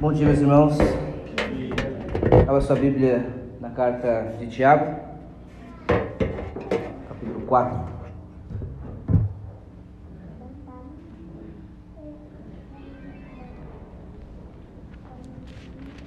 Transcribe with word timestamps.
Bom 0.00 0.14
dia, 0.14 0.24
meus 0.24 0.38
irmãos. 0.38 0.78
Abra 2.48 2.60
sua 2.62 2.74
Bíblia 2.74 3.22
na 3.60 3.68
carta 3.68 4.34
de 4.38 4.46
Tiago, 4.46 4.96
capítulo 7.06 7.42
4. 7.46 7.78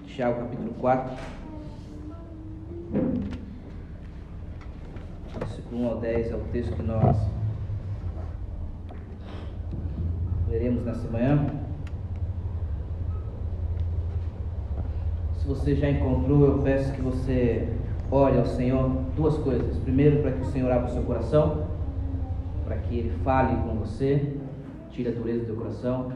Tiago, 0.07 0.39
capítulo 0.41 0.73
4. 0.73 1.17
Versículo 5.37 5.81
1 5.83 5.87
ao 5.87 5.99
10 5.99 6.31
é 6.31 6.35
o 6.35 6.39
texto 6.51 6.75
que 6.75 6.81
nós 6.81 7.15
leremos 10.49 10.83
nessa 10.83 11.07
manhã. 11.11 11.62
Se 15.43 15.49
você 15.49 15.75
já 15.75 15.89
encontrou, 15.89 16.45
eu 16.45 16.59
peço 16.59 16.93
que 16.93 17.01
você 17.01 17.67
ore 18.09 18.37
ao 18.37 18.45
Senhor 18.45 18.89
duas 19.13 19.37
coisas. 19.39 19.77
Primeiro, 19.79 20.21
para 20.21 20.31
que 20.31 20.39
o 20.39 20.45
Senhor 20.45 20.71
abra 20.71 20.89
o 20.89 20.93
seu 20.93 21.03
coração, 21.03 21.67
para 22.63 22.77
que 22.77 22.97
Ele 22.97 23.09
fale 23.25 23.53
com 23.57 23.75
você, 23.75 24.37
tire 24.89 25.09
a 25.09 25.11
dureza 25.11 25.41
do 25.41 25.45
teu 25.47 25.55
coração. 25.57 26.13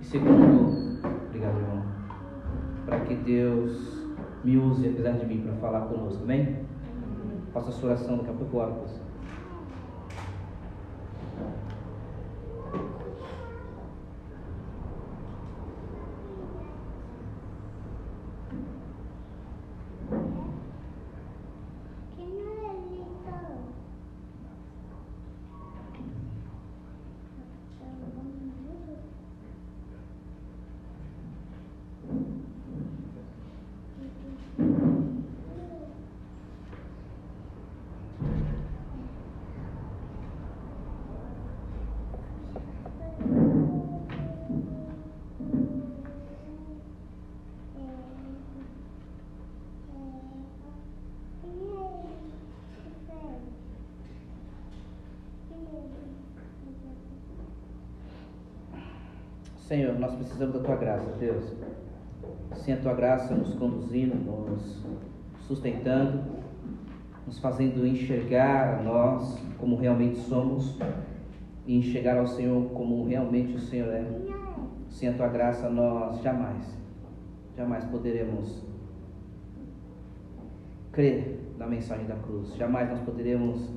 E 0.00 0.04
segundo, 0.06 0.98
obrigado, 1.28 1.58
irmão, 1.58 1.82
para 2.86 3.00
que 3.00 3.16
Deus 3.16 4.08
me 4.42 4.56
use, 4.56 4.88
apesar 4.88 5.12
de 5.12 5.26
mim, 5.26 5.42
para 5.42 5.52
falar 5.56 5.82
conosco, 5.82 6.22
amém? 6.22 6.56
Faça 7.52 7.68
a 7.68 7.72
sua 7.72 7.90
oração, 7.90 8.16
daqui 8.16 8.30
a 8.30 8.32
pouco 8.32 8.56
oro 8.56 8.72
com 8.76 8.80
você. 8.86 9.07
Senhor, 59.68 59.98
nós 59.98 60.14
precisamos 60.14 60.54
da 60.54 60.60
tua 60.60 60.76
graça, 60.76 61.12
Deus. 61.20 61.44
Sem 62.54 62.72
a 62.72 62.78
tua 62.78 62.94
graça 62.94 63.34
nos 63.34 63.52
conduzindo, 63.52 64.14
nos 64.14 64.82
sustentando, 65.40 66.22
nos 67.26 67.38
fazendo 67.38 67.86
enxergar 67.86 68.78
a 68.78 68.82
nós 68.82 69.38
como 69.58 69.76
realmente 69.76 70.20
somos 70.20 70.74
e 71.66 71.76
enxergar 71.76 72.16
ao 72.16 72.26
Senhor 72.26 72.70
como 72.70 73.04
realmente 73.04 73.56
o 73.56 73.60
Senhor 73.60 73.92
é. 73.92 74.06
Sem 74.88 75.10
a 75.10 75.12
tua 75.12 75.28
graça, 75.28 75.68
nós 75.68 76.22
jamais, 76.22 76.64
jamais 77.54 77.84
poderemos 77.84 78.64
crer 80.92 81.40
na 81.58 81.66
mensagem 81.66 82.06
da 82.06 82.16
cruz, 82.16 82.56
jamais 82.56 82.88
nós 82.88 83.00
poderemos 83.00 83.70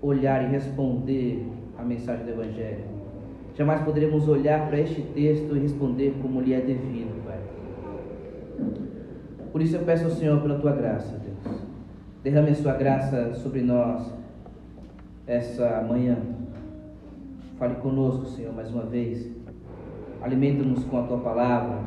olhar 0.00 0.44
e 0.44 0.46
responder 0.46 1.44
a 1.76 1.82
mensagem 1.82 2.24
do 2.24 2.30
Evangelho 2.30 2.99
Jamais 3.60 3.82
poderemos 3.82 4.26
olhar 4.26 4.68
para 4.68 4.80
este 4.80 5.02
texto 5.02 5.54
e 5.54 5.58
responder 5.58 6.14
como 6.22 6.40
lhe 6.40 6.54
é 6.54 6.62
devido, 6.62 7.22
Pai. 7.26 7.38
Por 9.52 9.60
isso 9.60 9.76
eu 9.76 9.84
peço 9.84 10.04
ao 10.04 10.10
Senhor 10.12 10.40
pela 10.40 10.58
tua 10.58 10.72
graça, 10.72 11.18
Deus. 11.18 11.60
Derrame 12.24 12.52
a 12.52 12.54
sua 12.54 12.72
graça 12.72 13.34
sobre 13.34 13.60
nós 13.60 14.14
essa 15.26 15.82
manhã. 15.86 16.16
Fale 17.58 17.74
conosco, 17.74 18.24
Senhor, 18.28 18.54
mais 18.54 18.70
uma 18.70 18.84
vez. 18.84 19.30
Alimenta-nos 20.22 20.82
com 20.84 20.98
a 20.98 21.02
tua 21.02 21.18
palavra. 21.18 21.80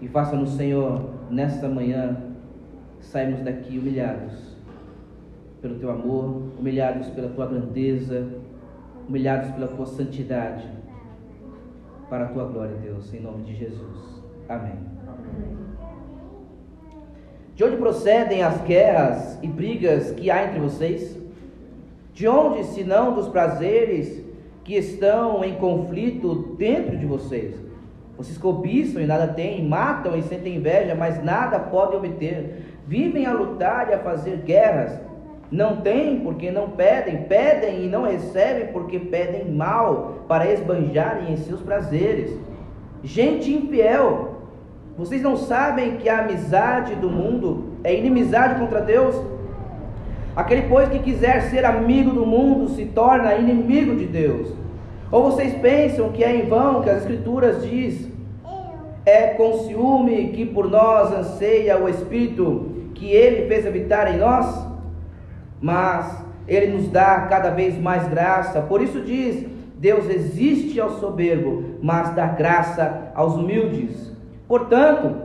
E 0.00 0.08
faça-nos, 0.08 0.56
Senhor, 0.56 1.08
nesta 1.30 1.68
manhã, 1.68 2.16
sairmos 2.98 3.42
daqui 3.42 3.78
humilhados 3.78 4.56
pelo 5.60 5.76
teu 5.76 5.92
amor, 5.92 6.42
humilhados 6.58 7.06
pela 7.10 7.28
tua 7.28 7.46
grandeza, 7.46 8.41
humilhados 9.08 9.50
pela 9.52 9.68
tua 9.68 9.86
santidade, 9.86 10.66
para 12.08 12.24
a 12.24 12.28
tua 12.28 12.44
glória, 12.44 12.76
Deus, 12.76 13.12
em 13.14 13.20
nome 13.20 13.44
de 13.44 13.54
Jesus. 13.54 14.22
Amém. 14.48 14.76
De 17.54 17.64
onde 17.64 17.76
procedem 17.76 18.42
as 18.42 18.60
guerras 18.62 19.38
e 19.42 19.46
brigas 19.46 20.10
que 20.12 20.30
há 20.30 20.44
entre 20.44 20.60
vocês? 20.60 21.18
De 22.12 22.26
onde, 22.26 22.64
se 22.64 22.84
não 22.84 23.14
dos 23.14 23.28
prazeres 23.28 24.22
que 24.64 24.74
estão 24.74 25.44
em 25.44 25.54
conflito 25.54 26.54
dentro 26.56 26.96
de 26.96 27.06
vocês? 27.06 27.54
Vocês 28.16 28.38
cobiçam 28.38 29.02
e 29.02 29.06
nada 29.06 29.26
têm, 29.28 29.66
matam 29.66 30.16
e 30.16 30.22
sentem 30.22 30.56
inveja, 30.56 30.94
mas 30.94 31.22
nada 31.24 31.58
podem 31.58 31.98
obter. 31.98 32.62
Vivem 32.86 33.26
a 33.26 33.32
lutar 33.32 33.88
e 33.90 33.94
a 33.94 33.98
fazer 33.98 34.38
guerras 34.38 34.98
não 35.52 35.76
têm 35.76 36.20
porque 36.20 36.50
não 36.50 36.70
pedem, 36.70 37.24
pedem 37.24 37.84
e 37.84 37.86
não 37.86 38.04
recebem 38.04 38.68
porque 38.68 38.98
pedem 38.98 39.52
mal 39.52 40.24
para 40.26 40.50
esbanjarem 40.50 41.30
em 41.30 41.36
seus 41.36 41.60
prazeres. 41.60 42.34
Gente 43.04 43.52
infiel, 43.52 44.38
vocês 44.96 45.20
não 45.20 45.36
sabem 45.36 45.98
que 45.98 46.08
a 46.08 46.20
amizade 46.20 46.94
do 46.94 47.10
mundo 47.10 47.74
é 47.84 47.94
inimizade 47.94 48.58
contra 48.58 48.80
Deus? 48.80 49.14
Aquele, 50.34 50.62
pois, 50.62 50.88
que 50.88 51.00
quiser 51.00 51.42
ser 51.50 51.66
amigo 51.66 52.12
do 52.12 52.24
mundo 52.24 52.70
se 52.70 52.86
torna 52.86 53.34
inimigo 53.34 53.94
de 53.94 54.06
Deus. 54.06 54.48
Ou 55.10 55.24
vocês 55.24 55.52
pensam 55.60 56.10
que 56.12 56.24
é 56.24 56.34
em 56.34 56.48
vão 56.48 56.80
que 56.80 56.88
as 56.88 57.02
Escrituras 57.02 57.62
diz: 57.62 58.08
é 59.04 59.26
com 59.34 59.64
ciúme 59.64 60.28
que 60.28 60.46
por 60.46 60.70
nós 60.70 61.12
anseia 61.12 61.76
o 61.78 61.90
Espírito 61.90 62.70
que 62.94 63.10
ele 63.10 63.46
fez 63.48 63.66
habitar 63.66 64.14
em 64.14 64.16
nós? 64.16 64.71
Mas 65.62 66.22
Ele 66.46 66.66
nos 66.66 66.88
dá 66.88 67.20
cada 67.30 67.50
vez 67.50 67.78
mais 67.78 68.06
graça. 68.08 68.60
Por 68.60 68.82
isso 68.82 69.00
diz: 69.00 69.46
Deus 69.78 70.08
existe 70.10 70.80
ao 70.80 70.98
soberbo, 70.98 71.76
mas 71.80 72.14
dá 72.14 72.26
graça 72.26 73.10
aos 73.14 73.34
humildes. 73.34 74.12
Portanto, 74.46 75.16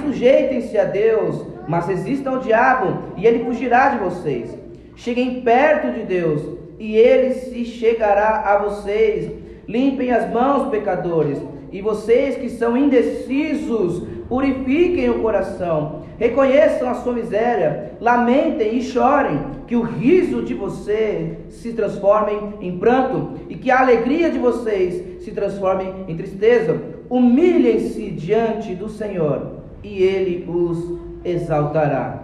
sujeitem-se 0.00 0.76
a 0.76 0.84
Deus, 0.84 1.46
mas 1.68 1.86
resistam 1.86 2.34
ao 2.34 2.40
diabo, 2.40 2.98
e 3.16 3.26
ele 3.26 3.44
fugirá 3.44 3.90
de 3.90 3.98
vocês. 3.98 4.58
Cheguem 4.96 5.42
perto 5.42 5.92
de 5.92 6.04
Deus, 6.04 6.42
e 6.78 6.96
ele 6.96 7.34
se 7.34 7.64
chegará 7.64 8.42
a 8.46 8.58
vocês. 8.58 9.30
Limpem 9.68 10.10
as 10.10 10.28
mãos, 10.30 10.68
pecadores, 10.68 11.40
e 11.70 11.80
vocês 11.80 12.36
que 12.36 12.50
são 12.50 12.76
indecisos, 12.76 14.02
purifiquem 14.28 15.08
o 15.08 15.20
coração, 15.20 16.02
reconheçam 16.18 16.88
a 16.88 16.94
sua 16.94 17.14
miséria, 17.14 17.92
lamentem 18.00 18.76
e 18.76 18.82
chorem, 18.82 19.40
que 19.72 19.76
o 19.76 19.80
riso 19.80 20.42
de 20.42 20.52
você 20.52 21.38
se 21.48 21.72
transforme 21.72 22.58
em 22.60 22.78
pranto 22.78 23.38
e 23.48 23.56
que 23.56 23.70
a 23.70 23.80
alegria 23.80 24.30
de 24.30 24.38
vocês 24.38 25.24
se 25.24 25.30
transforme 25.30 25.90
em 26.06 26.14
tristeza. 26.14 26.78
Humilhem-se 27.08 28.10
diante 28.10 28.74
do 28.74 28.90
Senhor 28.90 29.62
e 29.82 30.02
ele 30.02 30.44
os 30.46 31.00
exaltará. 31.24 32.22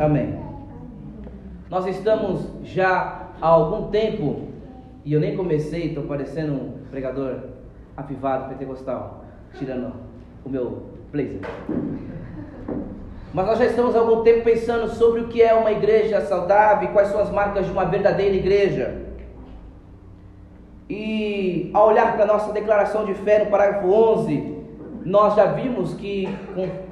Amém. 0.00 0.34
Nós 1.68 1.86
estamos 1.86 2.48
já 2.64 3.28
há 3.38 3.46
algum 3.46 3.90
tempo, 3.90 4.48
e 5.04 5.12
eu 5.12 5.20
nem 5.20 5.36
comecei, 5.36 5.88
estou 5.88 6.04
parecendo 6.04 6.54
um 6.54 6.72
pregador 6.90 7.36
avivado, 7.94 8.48
pentecostal, 8.48 9.26
tirando 9.58 9.92
o 10.42 10.48
meu 10.48 10.84
blazer. 11.12 11.40
Mas 13.34 13.46
nós 13.46 13.58
já 13.58 13.64
estamos 13.64 13.96
há 13.96 13.98
algum 13.98 14.22
tempo 14.22 14.44
pensando 14.44 14.88
sobre 14.90 15.22
o 15.22 15.28
que 15.28 15.40
é 15.40 15.54
uma 15.54 15.72
igreja 15.72 16.20
saudável 16.20 16.88
e 16.88 16.92
quais 16.92 17.08
são 17.08 17.18
as 17.18 17.30
marcas 17.30 17.64
de 17.64 17.72
uma 17.72 17.86
verdadeira 17.86 18.34
igreja. 18.34 18.94
E 20.88 21.70
ao 21.72 21.88
olhar 21.88 22.12
para 22.12 22.24
a 22.24 22.26
nossa 22.26 22.52
declaração 22.52 23.06
de 23.06 23.14
fé 23.14 23.38
no 23.38 23.50
parágrafo 23.50 23.90
11, 23.90 24.58
nós 25.06 25.34
já 25.34 25.46
vimos 25.46 25.94
que, 25.94 26.28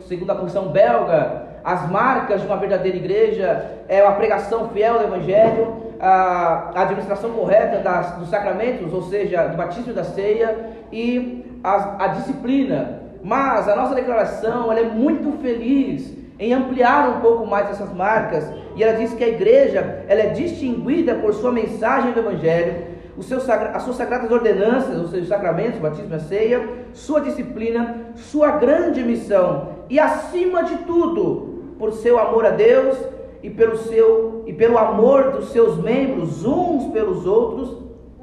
segundo 0.09 0.31
a 0.31 0.35
Constituição 0.35 0.73
belga, 0.73 1.43
as 1.63 1.91
marcas 1.91 2.41
de 2.41 2.47
uma 2.47 2.57
verdadeira 2.57 2.97
igreja 2.97 3.83
é 3.87 4.01
a 4.01 4.13
pregação 4.13 4.71
fiel 4.71 4.99
do 4.99 5.05
Evangelho, 5.05 5.77
a 6.01 6.71
administração 6.75 7.33
correta 7.33 7.81
das, 7.81 8.13
dos 8.13 8.31
sacramentos, 8.31 8.95
ou 8.95 9.03
seja, 9.03 9.47
do 9.49 9.59
batismo 9.59 9.91
e 9.91 9.95
da 9.95 10.05
ceia, 10.05 10.71
e 10.91 11.45
a, 11.63 12.05
a 12.05 12.09
disciplina 12.09 13.03
Mas 13.23 13.69
a 13.69 13.77
nossa 13.77 13.95
declaração 13.95 14.73
é 14.73 14.83
muito 14.83 15.33
feliz 15.43 16.20
em 16.41 16.55
ampliar 16.55 17.19
um 17.19 17.21
pouco 17.21 17.47
mais 17.47 17.71
essas 17.71 17.93
marcas. 17.93 18.51
E 18.75 18.83
ela 18.83 18.97
diz 18.97 19.13
que 19.13 19.23
a 19.23 19.29
igreja 19.29 20.05
ela 20.09 20.23
é 20.23 20.29
distinguida 20.29 21.15
por 21.17 21.35
sua 21.35 21.53
mensagem 21.53 22.13
do 22.13 22.21
Evangelho, 22.21 22.89
os 23.17 23.27
seus, 23.27 23.47
as 23.49 23.83
suas 23.83 23.97
sagradas 23.97 24.31
ordenanças, 24.31 24.97
os 24.97 25.11
seus 25.11 25.29
sacramentos, 25.29 25.79
o 25.79 25.83
batismo 25.83 26.11
e 26.11 26.15
a 26.15 26.19
ceia, 26.21 26.69
sua 26.95 27.21
disciplina, 27.21 28.13
sua 28.17 28.53
grande 28.53 29.03
missão 29.03 29.69
e, 29.91 30.01
acima 30.01 30.65
de 30.65 30.79
tudo, 30.79 31.75
por 31.79 31.93
seu 31.93 32.19
amor 32.19 32.47
a 32.47 32.51
Deus 32.51 32.97
e 33.43 33.51
pelo, 33.51 33.77
seu, 33.77 34.43
e 34.47 34.53
pelo 34.55 34.79
amor 34.79 35.33
dos 35.33 35.51
seus 35.51 35.77
membros 35.77 36.45
uns 36.45 36.91
pelos 36.93 37.27
outros 37.27 37.77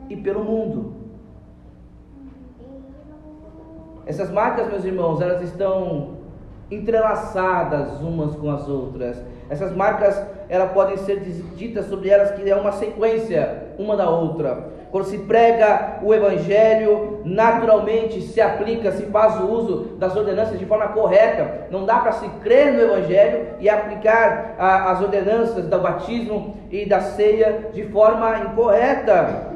e 0.10 0.16
pelo 0.16 0.44
mundo. 0.44 0.96
Essas 4.08 4.32
marcas, 4.32 4.68
meus 4.70 4.86
irmãos, 4.86 5.22
elas 5.22 5.42
estão 5.44 6.17
entrelaçadas 6.70 8.02
umas 8.02 8.36
com 8.36 8.50
as 8.52 8.68
outras. 8.68 9.18
Essas 9.50 9.74
marcas, 9.76 10.22
elas 10.50 10.72
podem 10.72 10.98
ser 10.98 11.20
ditas 11.56 11.86
sobre 11.86 12.10
elas 12.10 12.32
que 12.32 12.50
é 12.50 12.56
uma 12.56 12.74
sequência 12.74 13.68
uma 13.78 13.96
da 13.96 14.10
outra. 14.10 14.76
Quando 14.92 15.06
se 15.06 15.18
prega 15.20 16.00
o 16.02 16.14
evangelho, 16.14 17.20
naturalmente 17.24 18.22
se 18.22 18.42
aplica, 18.42 18.92
se 18.92 19.04
faz 19.08 19.40
o 19.40 19.46
uso 19.46 19.76
das 19.98 20.16
ordenanças 20.16 20.58
de 20.58 20.66
forma 20.66 20.88
correta. 20.90 21.68
Não 21.70 21.86
dá 21.86 22.00
para 22.00 22.14
se 22.14 22.28
crer 22.42 22.74
no 22.74 22.82
evangelho 22.82 23.48
e 23.60 23.70
aplicar 23.70 24.56
a, 24.58 24.92
as 24.92 25.02
ordenanças 25.02 25.66
do 25.66 25.80
batismo 25.80 26.56
e 26.72 26.86
da 26.86 27.02
ceia 27.02 27.70
de 27.74 27.84
forma 27.84 28.40
incorreta. 28.40 29.48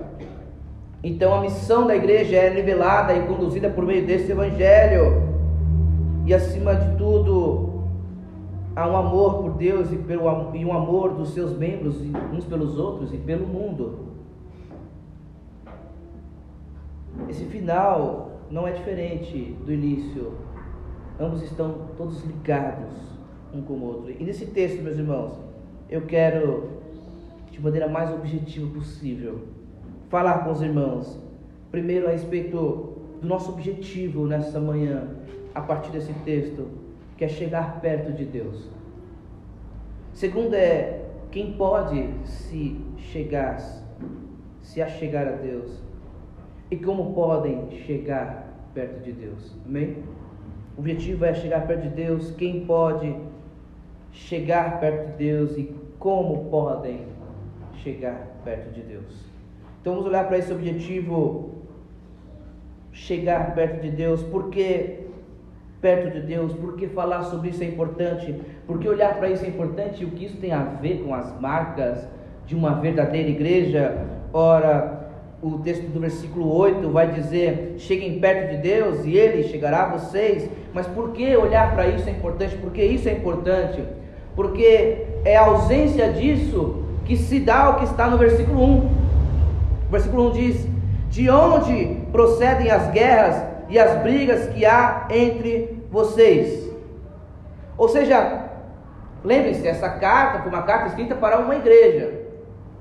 Então 1.03 1.33
a 1.33 1.41
missão 1.41 1.87
da 1.87 1.95
igreja 1.95 2.37
é 2.37 2.49
nivelada 2.51 3.13
e 3.13 3.21
conduzida 3.21 3.69
por 3.69 3.85
meio 3.85 4.05
desse 4.05 4.31
evangelho 4.31 5.30
e 6.25 6.33
acima 6.33 6.75
de 6.75 6.97
tudo, 6.97 7.83
há 8.75 8.87
um 8.87 8.95
amor 8.95 9.41
por 9.41 9.57
Deus 9.57 9.91
e, 9.91 9.97
pelo, 9.97 10.55
e 10.55 10.65
um 10.65 10.73
amor 10.73 11.13
dos 11.13 11.33
seus 11.33 11.57
membros 11.57 12.01
uns 12.33 12.45
pelos 12.45 12.77
outros 12.77 13.13
e 13.13 13.17
pelo 13.17 13.47
mundo. 13.47 14.11
Esse 17.27 17.45
final 17.45 18.31
não 18.49 18.67
é 18.67 18.71
diferente 18.71 19.55
do 19.65 19.73
início. 19.73 20.33
Ambos 21.19 21.41
estão 21.43 21.87
todos 21.97 22.23
ligados 22.23 23.11
um 23.53 23.61
com 23.61 23.73
o 23.73 23.83
outro. 23.83 24.11
E 24.17 24.23
nesse 24.23 24.45
texto, 24.45 24.81
meus 24.81 24.97
irmãos, 24.97 25.33
eu 25.89 26.01
quero, 26.01 26.69
de 27.51 27.61
maneira 27.61 27.87
mais 27.87 28.11
objetiva 28.11 28.69
possível, 28.73 29.41
falar 30.09 30.45
com 30.45 30.51
os 30.51 30.61
irmãos, 30.61 31.19
primeiro 31.69 32.07
a 32.07 32.11
respeito 32.11 32.93
do 33.21 33.27
nosso 33.27 33.51
objetivo 33.51 34.25
nessa 34.25 34.59
manhã, 34.59 35.07
a 35.53 35.61
partir 35.61 35.91
desse 35.91 36.13
texto, 36.25 36.67
que 37.17 37.25
é 37.25 37.27
chegar 37.27 37.79
perto 37.81 38.11
de 38.11 38.25
Deus. 38.25 38.69
Segundo 40.13 40.53
é 40.53 41.01
quem 41.31 41.53
pode 41.53 42.09
se 42.25 42.79
chegar, 42.97 43.59
se 44.61 44.81
achegar 44.81 45.27
a 45.27 45.31
Deus 45.31 45.81
e 46.69 46.75
como 46.75 47.13
podem 47.13 47.71
chegar 47.85 48.69
perto 48.73 49.03
de 49.03 49.11
Deus. 49.11 49.55
Amém? 49.65 49.97
O 50.75 50.79
objetivo 50.79 51.25
é 51.25 51.33
chegar 51.33 51.67
perto 51.67 51.83
de 51.83 51.89
Deus, 51.89 52.31
quem 52.31 52.65
pode 52.65 53.15
chegar 54.11 54.79
perto 54.79 55.11
de 55.11 55.17
Deus 55.17 55.57
e 55.57 55.75
como 55.99 56.49
podem 56.49 57.05
chegar 57.75 58.41
perto 58.43 58.73
de 58.73 58.81
Deus. 58.81 59.31
Então 59.81 59.93
vamos 59.93 60.07
olhar 60.07 60.27
para 60.27 60.37
esse 60.37 60.51
objetivo 60.51 61.51
chegar 62.91 63.55
perto 63.55 63.81
de 63.81 63.91
Deus, 63.91 64.21
porque 64.23 65.10
perto 65.81 66.11
de 66.11 66.21
Deus, 66.21 66.53
porque 66.53 66.87
falar 66.87 67.23
sobre 67.23 67.49
isso 67.49 67.63
é 67.63 67.65
importante, 67.65 68.35
porque 68.67 68.87
olhar 68.87 69.15
para 69.15 69.29
isso 69.29 69.43
é 69.43 69.47
importante 69.47 70.03
e 70.03 70.05
o 70.05 70.11
que 70.11 70.25
isso 70.25 70.37
tem 70.37 70.53
a 70.53 70.63
ver 70.63 71.03
com 71.03 71.13
as 71.13 71.37
marcas 71.39 72.07
de 72.45 72.55
uma 72.55 72.75
verdadeira 72.75 73.29
igreja. 73.29 74.05
Ora, 74.31 75.09
o 75.41 75.57
texto 75.57 75.87
do 75.87 75.99
versículo 75.99 76.53
8 76.55 76.87
vai 76.89 77.11
dizer: 77.11 77.75
Cheguem 77.77 78.19
perto 78.19 78.51
de 78.51 78.57
Deus 78.57 79.03
e 79.05 79.17
Ele 79.17 79.43
chegará 79.43 79.85
a 79.85 79.97
vocês. 79.97 80.47
Mas 80.73 80.87
por 80.87 81.11
que 81.11 81.35
olhar 81.35 81.73
para 81.73 81.87
isso 81.87 82.07
é 82.07 82.11
importante? 82.11 82.55
Porque 82.57 82.83
isso 82.83 83.09
é 83.09 83.13
importante? 83.13 83.83
Porque 84.35 85.05
é 85.25 85.35
a 85.35 85.45
ausência 85.45 86.13
disso 86.13 86.83
que 87.05 87.17
se 87.17 87.39
dá 87.39 87.71
o 87.71 87.75
que 87.77 87.85
está 87.85 88.07
no 88.07 88.17
versículo 88.17 88.63
1. 88.63 88.77
O 88.77 89.91
versículo 89.91 90.29
1 90.29 90.31
diz: 90.31 90.67
De 91.09 91.29
onde 91.29 91.97
procedem 92.11 92.69
as 92.69 92.89
guerras 92.91 93.50
e 93.71 93.79
as 93.79 93.97
brigas 94.01 94.49
que 94.49 94.65
há 94.65 95.07
entre 95.09 95.81
vocês. 95.89 96.69
Ou 97.77 97.87
seja, 97.87 98.49
lembre-se, 99.23 99.65
essa 99.65 99.89
carta 99.89 100.39
foi 100.39 100.51
uma 100.51 100.63
carta 100.63 100.89
escrita 100.89 101.15
para 101.15 101.39
uma 101.39 101.55
igreja. 101.55 102.11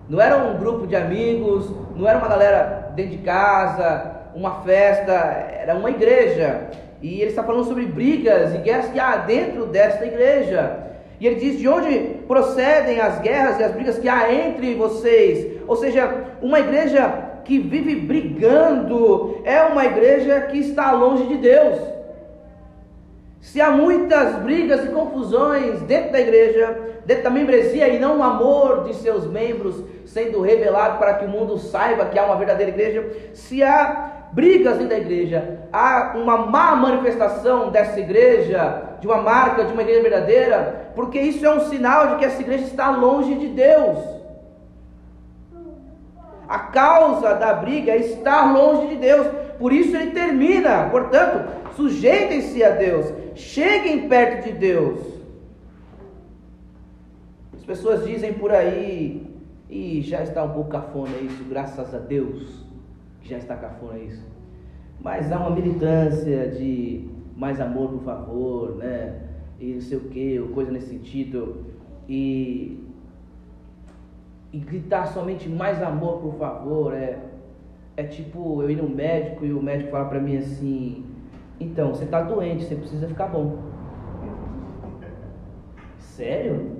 Não 0.09 0.21
era 0.21 0.37
um 0.37 0.59
grupo 0.59 0.89
de 0.89 0.97
amigos, 0.97 1.71
não 1.95 2.09
era 2.09 2.19
uma 2.19 2.27
galera 2.27 2.91
dentro 2.97 3.13
de 3.13 3.19
casa, 3.19 4.17
uma 4.35 4.63
festa, 4.63 5.13
era 5.13 5.77
uma 5.77 5.91
igreja. 5.91 6.71
E 7.01 7.21
ele 7.21 7.31
está 7.31 7.45
falando 7.45 7.67
sobre 7.67 7.87
brigas 7.87 8.53
e 8.53 8.59
guerras 8.59 8.89
que 8.89 8.99
há 8.99 9.19
dentro 9.19 9.67
desta 9.67 10.05
igreja. 10.05 10.89
E 11.21 11.27
ele 11.27 11.37
diz 11.37 11.57
de 11.61 11.69
onde 11.69 11.99
procedem 12.27 12.99
as 13.01 13.21
guerras 13.21 13.61
e 13.61 13.63
as 13.63 13.73
brigas 13.73 13.97
que 13.97 14.09
há 14.09 14.35
entre 14.35 14.75
vocês. 14.75 15.61
Ou 15.69 15.77
seja, 15.77 16.25
uma 16.43 16.59
igreja 16.59 17.30
que 17.51 17.59
vive 17.59 17.97
brigando, 17.97 19.41
é 19.43 19.61
uma 19.65 19.85
igreja 19.85 20.41
que 20.43 20.59
está 20.59 20.93
longe 20.93 21.27
de 21.27 21.37
Deus. 21.37 21.81
Se 23.41 23.61
há 23.61 23.73
muitas 23.73 24.37
brigas 24.37 24.85
e 24.85 24.91
confusões 24.91 25.83
dentro 25.83 26.13
da 26.13 26.21
igreja, 26.21 26.79
dentro 27.05 27.25
da 27.25 27.31
membresia 27.31 27.89
e 27.89 27.99
não 27.99 28.19
o 28.19 28.23
amor 28.23 28.85
de 28.85 28.95
seus 28.95 29.27
membros 29.27 29.83
sendo 30.07 30.41
revelado 30.41 30.99
para 30.99 31.15
que 31.15 31.25
o 31.25 31.29
mundo 31.29 31.59
saiba 31.59 32.05
que 32.05 32.17
há 32.17 32.25
uma 32.25 32.37
verdadeira 32.37 32.71
igreja, 32.71 33.33
se 33.35 33.65
há 33.65 34.29
brigas 34.31 34.75
dentro 34.75 34.91
da 34.91 34.99
igreja, 34.99 35.59
há 35.73 36.13
uma 36.15 36.37
má 36.47 36.77
manifestação 36.77 37.69
dessa 37.69 37.99
igreja, 37.99 38.81
de 39.01 39.09
uma 39.09 39.23
marca 39.23 39.65
de 39.65 39.73
uma 39.73 39.83
igreja 39.83 40.03
verdadeira, 40.03 40.93
porque 40.95 41.19
isso 41.19 41.45
é 41.45 41.53
um 41.53 41.63
sinal 41.63 42.11
de 42.11 42.17
que 42.19 42.25
essa 42.27 42.41
igreja 42.41 42.63
está 42.63 42.93
longe 42.93 43.35
de 43.35 43.49
Deus. 43.49 44.20
A 46.51 46.59
causa 46.59 47.33
da 47.35 47.55
briga 47.55 47.93
é 47.93 47.99
estar 47.99 48.53
longe 48.53 48.89
de 48.89 48.97
Deus. 48.97 49.25
Por 49.57 49.73
isso 49.73 49.97
ele 49.97 50.11
termina. 50.11 50.91
Portanto, 50.91 51.49
sujeitem-se 51.77 52.65
a 52.65 52.71
Deus. 52.71 53.07
Cheguem 53.37 54.09
perto 54.09 54.47
de 54.47 54.59
Deus. 54.59 54.99
As 57.55 57.63
pessoas 57.63 58.05
dizem 58.05 58.33
por 58.33 58.51
aí, 58.51 59.25
e 59.69 60.01
já 60.03 60.25
está 60.25 60.43
um 60.43 60.51
pouco 60.51 60.71
cafona 60.71 61.17
isso, 61.19 61.45
graças 61.45 61.95
a 61.95 61.99
Deus, 61.99 62.67
que 63.21 63.29
já 63.29 63.39
está 63.39 63.55
cafona 63.55 63.99
isso. 64.01 64.27
Mas 65.01 65.31
há 65.31 65.39
uma 65.39 65.51
militância 65.51 66.49
de 66.49 67.09
mais 67.37 67.61
amor, 67.61 67.91
por 67.91 68.03
favor, 68.03 68.75
né? 68.75 69.21
E 69.61 69.75
não 69.75 69.81
sei 69.81 69.99
o 69.99 70.01
que, 70.01 70.41
coisa 70.53 70.73
nesse 70.73 70.89
sentido. 70.89 71.65
E 72.09 72.90
e 74.53 74.59
gritar 74.59 75.07
somente 75.07 75.49
mais 75.49 75.83
amor, 75.83 76.19
por 76.21 76.35
favor, 76.35 76.95
é, 76.95 77.19
é 77.97 78.03
tipo 78.05 78.63
eu 78.63 78.71
ir 78.71 78.77
no 78.77 78.89
médico 78.89 79.45
e 79.45 79.53
o 79.53 79.63
médico 79.63 79.91
fala 79.91 80.07
para 80.07 80.21
mim 80.21 80.37
assim: 80.37 81.05
então, 81.61 81.91
você 81.91 82.05
está 82.05 82.23
doente, 82.23 82.65
você 82.65 82.75
precisa 82.75 83.07
ficar 83.07 83.27
bom. 83.27 83.59
Sério? 85.99 86.79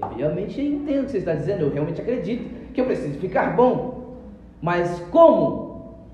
Eu 0.00 0.08
realmente 0.16 0.60
entendo 0.60 1.02
o 1.02 1.04
que 1.04 1.10
você 1.10 1.18
está 1.18 1.34
dizendo, 1.34 1.62
eu 1.64 1.70
realmente 1.70 2.00
acredito 2.00 2.72
que 2.72 2.80
eu 2.80 2.86
preciso 2.86 3.18
ficar 3.18 3.54
bom. 3.54 4.16
Mas 4.62 4.98
como? 5.10 6.06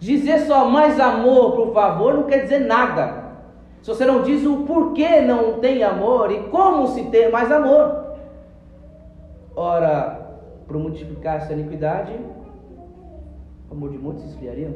Dizer 0.00 0.40
só 0.40 0.68
mais 0.68 0.98
amor, 0.98 1.56
por 1.56 1.74
favor, 1.74 2.14
não 2.14 2.22
quer 2.24 2.42
dizer 2.42 2.60
nada. 2.60 3.28
Se 3.82 3.88
você 3.88 4.06
não 4.06 4.22
diz 4.22 4.44
o 4.46 4.58
porquê 4.64 5.20
não 5.20 5.60
tem 5.60 5.82
amor 5.82 6.30
e 6.32 6.44
como 6.44 6.86
se 6.88 7.04
ter 7.04 7.30
mais 7.30 7.50
amor. 7.52 7.97
Ora, 9.60 10.38
por 10.68 10.78
multiplicar 10.78 11.38
essa 11.38 11.52
iniquidade, 11.52 12.12
o 13.68 13.74
amor 13.74 13.90
de 13.90 13.98
muitos 13.98 14.22
se 14.22 14.28
esfriaria. 14.28 14.72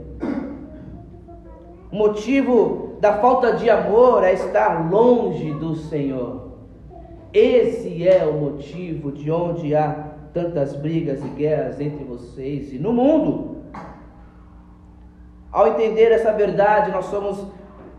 O 1.92 1.94
motivo 1.94 2.96
da 2.98 3.12
falta 3.18 3.52
de 3.52 3.70
amor 3.70 4.24
é 4.24 4.32
estar 4.32 4.90
longe 4.90 5.52
do 5.52 5.76
Senhor. 5.76 6.54
Esse 7.32 8.08
é 8.08 8.26
o 8.26 8.32
motivo 8.32 9.12
de 9.12 9.30
onde 9.30 9.72
há 9.72 10.14
tantas 10.34 10.74
brigas 10.74 11.24
e 11.24 11.28
guerras 11.28 11.80
entre 11.80 12.02
vocês 12.02 12.72
e 12.72 12.78
no 12.80 12.92
mundo. 12.92 13.58
Ao 15.52 15.68
entender 15.68 16.10
essa 16.10 16.32
verdade, 16.32 16.90
nós 16.90 17.04
somos 17.04 17.46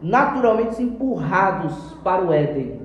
naturalmente 0.02 0.84
empurrados 0.84 1.94
para 2.04 2.26
o 2.26 2.34
Éden. 2.34 2.83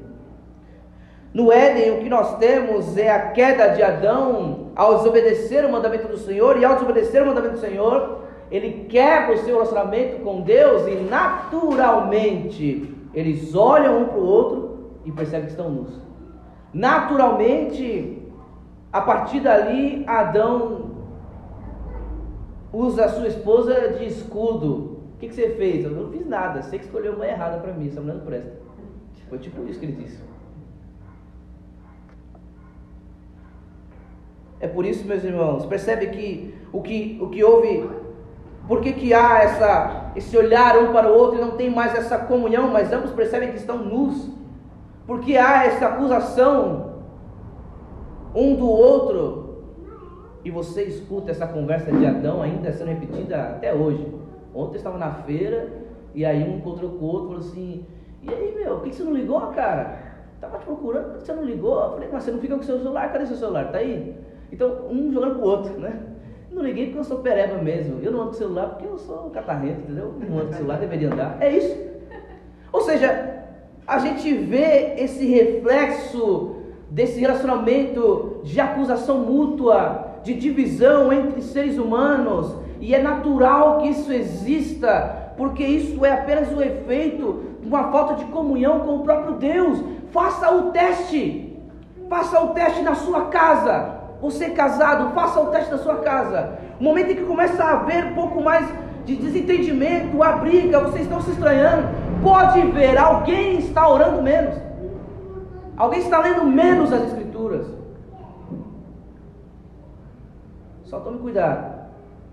No 1.33 1.53
Éden, 1.53 1.99
o 1.99 2.03
que 2.03 2.09
nós 2.09 2.39
temos 2.39 2.97
é 2.97 3.11
a 3.11 3.31
queda 3.31 3.69
de 3.69 3.83
Adão 3.83 4.71
ao 4.75 4.99
desobedecer 4.99 5.65
o 5.65 5.71
mandamento 5.71 6.09
do 6.09 6.17
Senhor, 6.17 6.59
e 6.59 6.65
ao 6.65 6.75
desobedecer 6.75 7.23
o 7.23 7.27
mandamento 7.27 7.55
do 7.55 7.61
Senhor, 7.61 8.23
ele 8.51 8.87
quebra 8.89 9.35
o 9.35 9.39
seu 9.39 9.57
relacionamento 9.57 10.23
com 10.23 10.41
Deus 10.41 10.87
e 10.87 10.95
naturalmente 10.95 12.95
eles 13.13 13.55
olham 13.55 14.03
um 14.03 14.05
para 14.07 14.19
o 14.19 14.25
outro 14.25 14.91
e 15.05 15.13
percebem 15.13 15.47
que 15.47 15.53
estão 15.53 15.71
nus. 15.71 16.01
Naturalmente, 16.73 18.23
a 18.93 19.01
partir 19.01 19.41
dali, 19.41 20.05
Adão 20.07 20.91
usa 22.73 23.05
a 23.05 23.09
sua 23.09 23.29
esposa 23.29 23.93
de 23.99 24.07
escudo. 24.07 24.99
O 25.15 25.19
que, 25.19 25.29
que 25.29 25.35
você 25.35 25.51
fez? 25.51 25.85
Eu 25.85 25.91
não 25.91 26.11
fiz 26.11 26.27
nada, 26.27 26.63
você 26.63 26.79
que 26.79 26.85
escolheu 26.85 27.15
uma 27.15 27.27
errada 27.27 27.59
para 27.59 27.73
mim, 27.73 27.89
essa 27.89 28.01
mulher 28.01 28.15
não 28.15 28.25
presta. 28.25 28.53
Foi 29.29 29.39
tipo 29.39 29.67
isso 29.69 29.79
que 29.79 29.87
ele 29.87 30.03
disse. 30.03 30.23
É 34.61 34.67
por 34.67 34.85
isso, 34.85 35.07
meus 35.07 35.23
irmãos, 35.23 35.67
percebe 35.67 36.09
que 36.09 36.55
o 36.73 36.83
que, 36.83 37.19
o 37.21 37.29
que 37.29 37.45
houve, 37.45 37.89
por 38.67 38.81
que, 38.81 38.93
que 38.93 39.15
há 39.15 39.43
essa, 39.43 40.13
esse 40.17 40.37
olhar 40.37 40.77
um 40.79 40.93
para 40.93 41.11
o 41.11 41.17
outro 41.17 41.39
e 41.39 41.41
não 41.41 41.53
tem 41.53 41.71
mais 41.71 41.95
essa 41.95 42.19
comunhão, 42.19 42.69
mas 42.69 42.93
ambos 42.93 43.13
percebem 43.13 43.51
que 43.51 43.57
estão 43.57 43.79
nus? 43.79 44.29
Porque 45.07 45.37
há 45.37 45.65
essa 45.65 45.87
acusação 45.87 46.89
um 48.35 48.55
do 48.55 48.69
outro, 48.69 49.49
e 50.45 50.51
você 50.51 50.85
escuta 50.85 51.31
essa 51.31 51.47
conversa 51.47 51.91
de 51.91 52.07
Adão 52.07 52.43
ainda 52.43 52.73
sendo 52.73 52.89
repetida 52.89 53.37
até 53.49 53.75
hoje. 53.75 54.07
Ontem 54.55 54.77
estava 54.77 54.97
na 54.97 55.11
feira 55.11 55.69
e 56.15 56.25
aí 56.25 56.43
um 56.43 56.57
encontrou 56.57 56.91
com 56.93 57.05
o 57.05 57.09
outro 57.09 57.25
e 57.25 57.29
falou 57.29 57.41
assim: 57.41 57.87
E 58.23 58.33
aí, 58.33 58.55
meu, 58.55 58.77
por 58.77 58.85
que 58.85 58.95
você 58.95 59.03
não 59.03 59.15
ligou, 59.15 59.41
cara? 59.49 60.09
Tava 60.41 60.59
te 60.59 60.65
procurando, 60.65 61.11
por 61.11 61.19
que 61.19 61.27
você 61.27 61.33
não 61.33 61.45
ligou? 61.45 61.83
Eu 61.83 61.91
falei: 61.93 62.09
Mas 62.13 62.25
você 62.25 62.31
não 62.31 62.39
fica 62.39 62.57
com 62.57 62.63
seu 62.63 62.79
celular? 62.79 63.13
Cadê 63.13 63.27
seu 63.27 63.37
celular? 63.37 63.71
Tá 63.71 63.79
aí? 63.79 64.17
Então, 64.53 64.87
um 64.91 65.13
jogando 65.13 65.37
pro 65.37 65.45
outro, 65.45 65.79
né? 65.79 66.01
Não 66.51 66.63
liguei 66.63 66.87
porque 66.87 66.99
eu 66.99 67.05
sou 67.05 67.19
pereba 67.19 67.59
mesmo. 67.63 68.01
Eu 68.03 68.11
não 68.11 68.23
ando 68.23 68.31
com 68.31 68.37
celular 68.37 68.67
porque 68.71 68.87
eu 68.87 68.99
sou 68.99 69.31
catarrento, 69.31 69.81
entendeu? 69.83 70.15
Não 70.19 70.39
ando 70.39 70.49
com 70.49 70.55
celular, 70.55 70.79
deveria 70.79 71.13
andar. 71.13 71.37
É 71.41 71.51
isso. 71.51 71.77
Ou 72.73 72.81
seja, 72.81 73.45
a 73.87 73.99
gente 73.99 74.33
vê 74.33 74.95
esse 74.99 75.27
reflexo 75.27 76.57
desse 76.91 77.21
relacionamento 77.21 78.41
de 78.45 78.59
acusação 78.61 79.19
mútua, 79.19 80.17
de 80.23 80.35
divisão 80.35 81.13
entre 81.13 81.43
seres 81.43 81.79
humanos, 81.79 82.55
e 82.81 82.95
é 82.95 83.03
natural 83.03 83.79
que 83.79 83.89
isso 83.89 84.13
exista, 84.13 85.33
porque 85.37 85.65
isso 85.65 86.05
é 86.05 86.13
apenas 86.13 86.53
o 86.53 86.63
efeito 86.63 87.43
de 87.61 87.69
uma 87.69 87.91
falta 87.91 88.15
de 88.15 88.25
comunhão 88.27 88.81
com 88.81 88.97
o 88.97 89.03
próprio 89.03 89.35
Deus. 89.35 89.83
Faça 90.11 90.55
o 90.55 90.71
teste, 90.71 91.57
faça 92.09 92.41
o 92.43 92.49
teste 92.49 92.83
na 92.83 92.95
sua 92.95 93.27
casa. 93.27 93.98
Você 94.21 94.51
casado, 94.51 95.15
faça 95.15 95.41
o 95.41 95.47
teste 95.47 95.71
da 95.71 95.79
sua 95.79 95.97
casa. 95.99 96.59
O 96.81 96.85
momento 96.85 97.13
em 97.13 97.17
que 97.17 97.25
começa 97.25 97.63
a 97.63 97.73
haver 97.75 98.05
um 98.07 98.15
pouco 98.15 98.43
mais 98.43 98.69
de 99.05 99.17
desentendimento, 99.17 100.23
a 100.23 100.33
briga, 100.33 100.81
vocês 100.81 101.03
estão 101.03 101.21
se 101.21 101.31
estranhando, 101.31 101.89
pode 102.23 102.61
ver, 102.73 102.99
alguém 102.99 103.59
está 103.59 103.89
orando 103.89 104.21
menos. 104.21 104.55
Alguém 105.77 106.01
está 106.01 106.19
lendo 106.19 106.45
menos 106.45 106.93
as 106.93 107.05
escrituras. 107.05 107.67
Só 110.85 110.99
tome 111.01 111.19
cuidado. 111.19 111.79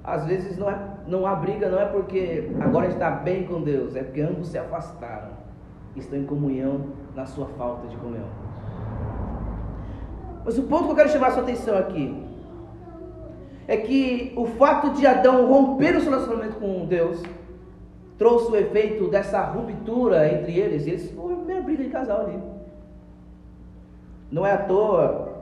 Às 0.03 0.25
vezes 0.25 0.57
não, 0.57 0.69
é, 0.69 0.77
não 1.07 1.25
há 1.27 1.35
briga, 1.35 1.69
não 1.69 1.79
é 1.79 1.85
porque 1.85 2.51
agora 2.59 2.87
está 2.87 3.09
bem 3.11 3.45
com 3.45 3.61
Deus, 3.61 3.95
é 3.95 4.03
porque 4.03 4.21
ambos 4.21 4.47
se 4.47 4.57
afastaram. 4.57 5.29
Estão 5.95 6.19
em 6.19 6.25
comunhão 6.25 6.87
na 7.15 7.25
sua 7.25 7.47
falta 7.57 7.87
de 7.87 7.95
comunhão. 7.97 8.44
Mas 10.45 10.59
o 10.59 10.63
ponto 10.63 10.85
que 10.85 10.91
eu 10.91 10.95
quero 10.95 11.09
chamar 11.09 11.27
a 11.27 11.31
sua 11.31 11.41
atenção 11.41 11.75
aqui 11.75 12.15
é 13.67 13.77
que 13.77 14.31
o 14.35 14.45
fato 14.45 14.91
de 14.91 15.07
Adão 15.07 15.47
romper 15.47 15.95
o 15.95 16.01
seu 16.01 16.11
relacionamento 16.11 16.57
com 16.57 16.85
Deus 16.85 17.19
trouxe 18.15 18.51
o 18.51 18.55
efeito 18.55 19.07
dessa 19.07 19.41
ruptura 19.41 20.31
entre 20.31 20.57
eles. 20.57 20.85
E 20.85 20.91
eles 20.91 21.11
foi 21.11 21.33
a 21.33 21.37
primeira 21.37 21.61
briga 21.61 21.83
de 21.83 21.89
casal 21.89 22.21
ali. 22.21 22.39
Não 24.31 24.45
é 24.45 24.51
à 24.51 24.57
toa. 24.57 25.33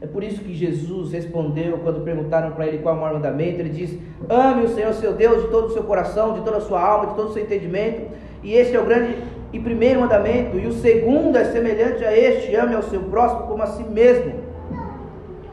É 0.00 0.06
por 0.06 0.22
isso 0.22 0.40
que 0.40 0.54
Jesus 0.54 1.12
respondeu 1.12 1.78
quando 1.78 2.04
perguntaram 2.04 2.52
para 2.52 2.66
ele 2.66 2.78
qual 2.78 2.94
é 2.94 2.98
o 2.98 3.00
maior 3.00 3.14
mandamento. 3.14 3.60
Ele 3.60 3.68
diz: 3.68 3.98
Ame 4.30 4.64
o 4.64 4.68
Senhor 4.68 4.94
seu 4.94 5.12
Deus 5.12 5.42
de 5.42 5.48
todo 5.50 5.66
o 5.66 5.70
seu 5.70 5.82
coração, 5.82 6.34
de 6.34 6.40
toda 6.40 6.56
a 6.58 6.60
sua 6.60 6.80
alma, 6.80 7.08
de 7.08 7.14
todo 7.16 7.28
o 7.28 7.32
seu 7.32 7.42
entendimento. 7.42 8.10
E 8.42 8.54
este 8.54 8.76
é 8.76 8.80
o 8.80 8.86
grande 8.86 9.16
e 9.52 9.58
primeiro 9.58 10.00
mandamento, 10.00 10.58
e 10.58 10.66
o 10.66 10.72
segundo 10.72 11.36
é 11.36 11.44
semelhante 11.44 12.04
a 12.04 12.16
este: 12.16 12.54
ame 12.54 12.74
ao 12.74 12.82
seu 12.82 13.00
próximo 13.04 13.46
como 13.46 13.62
a 13.62 13.66
si 13.66 13.82
mesmo. 13.84 14.48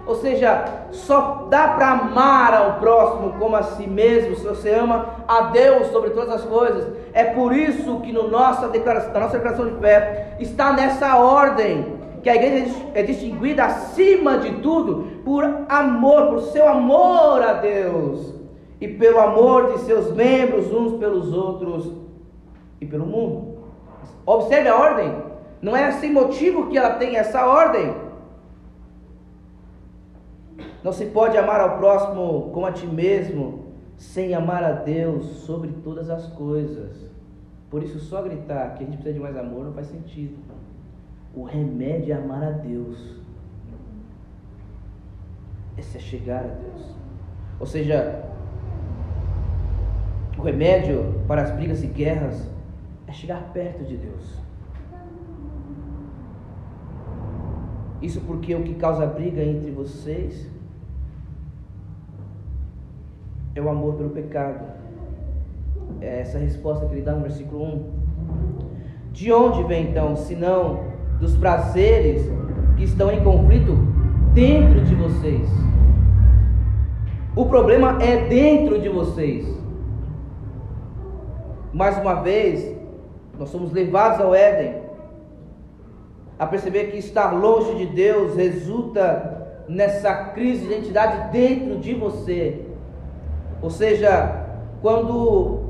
Ou 0.06 0.16
seja, 0.16 0.66
só 0.92 1.48
dá 1.50 1.70
para 1.70 1.90
amar 1.90 2.54
ao 2.54 2.80
próximo 2.80 3.34
como 3.40 3.56
a 3.56 3.64
si 3.64 3.88
mesmo 3.88 4.36
se 4.36 4.46
você 4.46 4.70
ama 4.70 5.16
a 5.28 5.42
Deus 5.50 5.88
sobre 5.88 6.12
todas 6.12 6.30
as 6.30 6.42
coisas. 6.44 6.94
É 7.12 7.24
por 7.24 7.56
isso 7.56 8.00
que 8.02 8.12
no 8.12 8.30
nossa 8.30 8.68
declaração, 8.68 9.14
na 9.14 9.22
nossa 9.22 9.38
declaração 9.38 9.68
de 9.68 9.80
fé 9.80 10.36
está 10.40 10.74
nessa 10.74 11.18
ordem 11.18 11.96
que 12.22 12.30
a 12.30 12.36
igreja 12.36 12.76
é 12.94 13.02
distinguida 13.02 13.66
acima 13.66 14.38
de 14.38 14.52
tudo 14.58 15.22
por 15.24 15.44
amor, 15.70 16.28
por 16.28 16.42
seu 16.52 16.68
amor 16.68 17.42
a 17.42 17.54
Deus 17.54 18.34
e 18.80 18.88
pelo 18.88 19.20
amor 19.20 19.74
de 19.74 19.80
seus 19.82 20.12
membros 20.12 20.72
uns 20.72 21.00
pelos 21.00 21.34
outros 21.34 21.92
e 22.80 22.86
pelo 22.86 23.06
mundo. 23.06 23.55
Observe 24.26 24.68
a 24.68 24.76
ordem. 24.76 25.24
Não 25.62 25.76
é 25.76 25.92
sem 25.94 26.12
motivo 26.12 26.68
que 26.68 26.78
ela 26.78 26.96
tem 26.96 27.18
essa 27.18 27.46
ordem. 27.46 27.96
Não 30.84 30.92
se 30.92 31.06
pode 31.08 31.38
amar 31.38 31.60
ao 31.60 31.78
próximo 31.78 32.52
como 32.54 32.66
a 32.66 32.72
ti 32.72 32.86
mesmo, 32.86 33.66
sem 33.98 34.36
amar 34.36 34.64
a 34.64 34.72
Deus 34.72 35.26
sobre 35.46 35.72
todas 35.84 36.10
as 36.10 36.28
coisas. 36.28 37.10
Por 37.70 37.82
isso, 37.82 38.00
só 38.00 38.22
gritar 38.22 38.76
que 38.76 38.84
a 38.84 38.86
gente 38.86 38.98
precisa 38.98 39.16
de 39.16 39.20
mais 39.20 39.36
amor 39.36 39.66
não 39.66 39.74
faz 39.74 39.88
sentido. 39.88 40.38
O 41.34 41.44
remédio 41.44 42.14
é 42.14 42.18
amar 42.18 42.44
a 42.44 42.52
Deus. 42.52 43.16
Esse 45.78 45.98
é 45.98 46.00
chegar 46.00 46.46
a 46.46 46.48
Deus. 46.48 46.96
Ou 47.60 47.66
seja, 47.66 48.24
o 50.38 50.42
remédio 50.42 51.22
para 51.28 51.42
as 51.42 51.52
brigas 51.52 51.84
e 51.84 51.88
guerras 51.88 52.55
é 53.08 53.12
chegar 53.12 53.52
perto 53.54 53.84
de 53.84 53.98
Deus. 53.98 54.46
Isso 58.02 58.22
porque 58.22 58.54
o 58.54 58.64
que 58.64 58.76
causa 58.76 59.06
briga 59.06 59.42
entre 59.44 59.72
vocês 59.72 60.50
é 63.56 63.62
o 63.62 63.70
amor 63.70 63.96
pelo 63.96 64.10
pecado. 64.10 64.66
É 66.02 66.20
essa 66.20 66.38
resposta 66.38 66.86
que 66.86 66.94
ele 66.94 67.02
dá 67.02 67.14
no 67.14 67.22
versículo 67.22 67.64
1. 67.64 68.06
De 69.12 69.32
onde 69.32 69.64
vem 69.64 69.90
então, 69.90 70.16
senão 70.16 70.84
dos 71.20 71.36
prazeres 71.38 72.30
que 72.76 72.84
estão 72.84 73.12
em 73.12 73.24
conflito 73.24 73.76
dentro 74.34 74.82
de 74.82 74.94
vocês? 74.94 75.50
O 77.36 77.46
problema 77.46 78.02
é 78.04 78.28
dentro 78.28 78.80
de 78.80 78.90
vocês. 78.90 79.46
Mais 81.74 81.98
uma 81.98 82.16
vez, 82.16 82.75
nós 83.40 83.50
somos 83.50 83.72
levados 83.72 84.22
ao 84.22 84.34
Éden 84.34 84.86
a 86.38 86.46
perceber 86.46 86.92
que 86.92 86.98
estar 86.98 87.32
longe 87.32 87.76
de 87.76 87.86
Deus 87.88 88.36
resulta 88.36 89.64
nessa 89.68 90.14
crise 90.14 90.66
de 90.66 90.74
identidade 90.74 91.32
dentro 91.32 91.78
de 91.80 91.94
você. 91.94 92.66
Ou 93.62 93.70
seja, 93.70 94.46
quando 94.82 95.66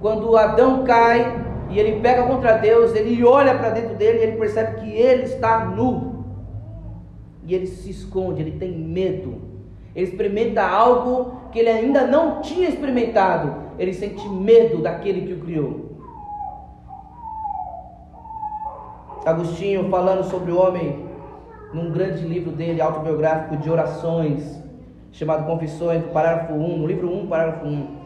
quando 0.00 0.36
Adão 0.36 0.84
cai 0.84 1.44
e 1.70 1.78
ele 1.78 2.00
pega 2.00 2.24
contra 2.24 2.58
Deus, 2.58 2.94
ele 2.94 3.24
olha 3.24 3.54
para 3.56 3.70
dentro 3.70 3.94
dele 3.96 4.18
e 4.18 4.22
ele 4.22 4.36
percebe 4.36 4.80
que 4.80 4.90
ele 4.90 5.24
está 5.24 5.64
nu. 5.64 6.24
E 7.44 7.54
ele 7.54 7.66
se 7.66 7.90
esconde, 7.90 8.42
ele 8.42 8.58
tem 8.58 8.72
medo. 8.72 9.42
Ele 9.94 10.06
experimenta 10.06 10.62
algo 10.62 11.40
que 11.50 11.58
ele 11.58 11.70
ainda 11.70 12.06
não 12.06 12.40
tinha 12.40 12.68
experimentado. 12.68 13.54
Ele 13.78 13.94
sente 13.94 14.28
medo 14.28 14.78
daquele 14.78 15.26
que 15.26 15.32
o 15.32 15.40
criou. 15.40 15.85
Agostinho 19.26 19.90
falando 19.90 20.22
sobre 20.22 20.52
o 20.52 20.60
homem 20.62 21.04
num 21.74 21.90
grande 21.90 22.24
livro 22.24 22.52
dele, 22.52 22.80
autobiográfico 22.80 23.56
de 23.56 23.68
orações, 23.68 24.62
chamado 25.10 25.44
Confissões, 25.46 26.04
parágrafo 26.12 26.52
1, 26.52 26.78
no 26.78 26.86
livro 26.86 27.12
1, 27.12 27.26
parágrafo 27.26 27.66
1, 27.66 27.96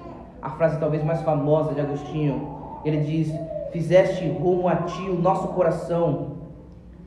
a 0.40 0.48
frase 0.52 0.80
talvez 0.80 1.04
mais 1.04 1.20
famosa 1.20 1.74
de 1.74 1.80
Agostinho, 1.82 2.56
ele 2.86 3.00
diz: 3.00 3.30
Fizeste 3.70 4.26
rumo 4.30 4.66
a 4.66 4.76
ti 4.76 5.02
o 5.02 5.20
nosso 5.20 5.48
coração, 5.48 6.38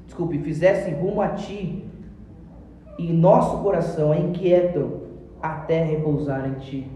desculpe, 0.06 0.38
fizeste 0.38 0.92
rumo 0.92 1.20
a 1.20 1.30
ti, 1.30 1.84
e 3.00 3.12
nosso 3.12 3.64
coração 3.64 4.14
é 4.14 4.20
inquieto 4.20 5.02
até 5.42 5.84
repousar 5.84 6.48
em 6.48 6.54
ti. 6.60 6.88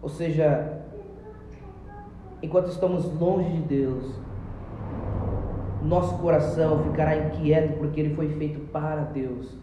Ou 0.00 0.08
seja, 0.08 0.84
enquanto 2.40 2.68
estamos 2.68 3.04
longe 3.20 3.50
de 3.50 3.62
Deus, 3.62 4.27
nosso 5.82 6.18
coração 6.18 6.82
ficará 6.84 7.16
inquieto 7.16 7.78
porque 7.78 8.00
ele 8.00 8.14
foi 8.14 8.28
feito 8.30 8.60
para 8.72 9.02
Deus. 9.02 9.56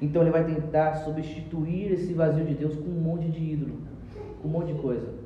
Então 0.00 0.22
ele 0.22 0.30
vai 0.30 0.44
tentar 0.44 0.94
substituir 0.96 1.92
esse 1.92 2.12
vazio 2.14 2.44
de 2.44 2.54
Deus 2.54 2.74
com 2.74 2.88
um 2.88 3.00
monte 3.00 3.28
de 3.28 3.52
ídolo, 3.52 3.74
com 4.40 4.48
um 4.48 4.50
monte 4.50 4.72
de 4.72 4.80
coisa. 4.80 5.20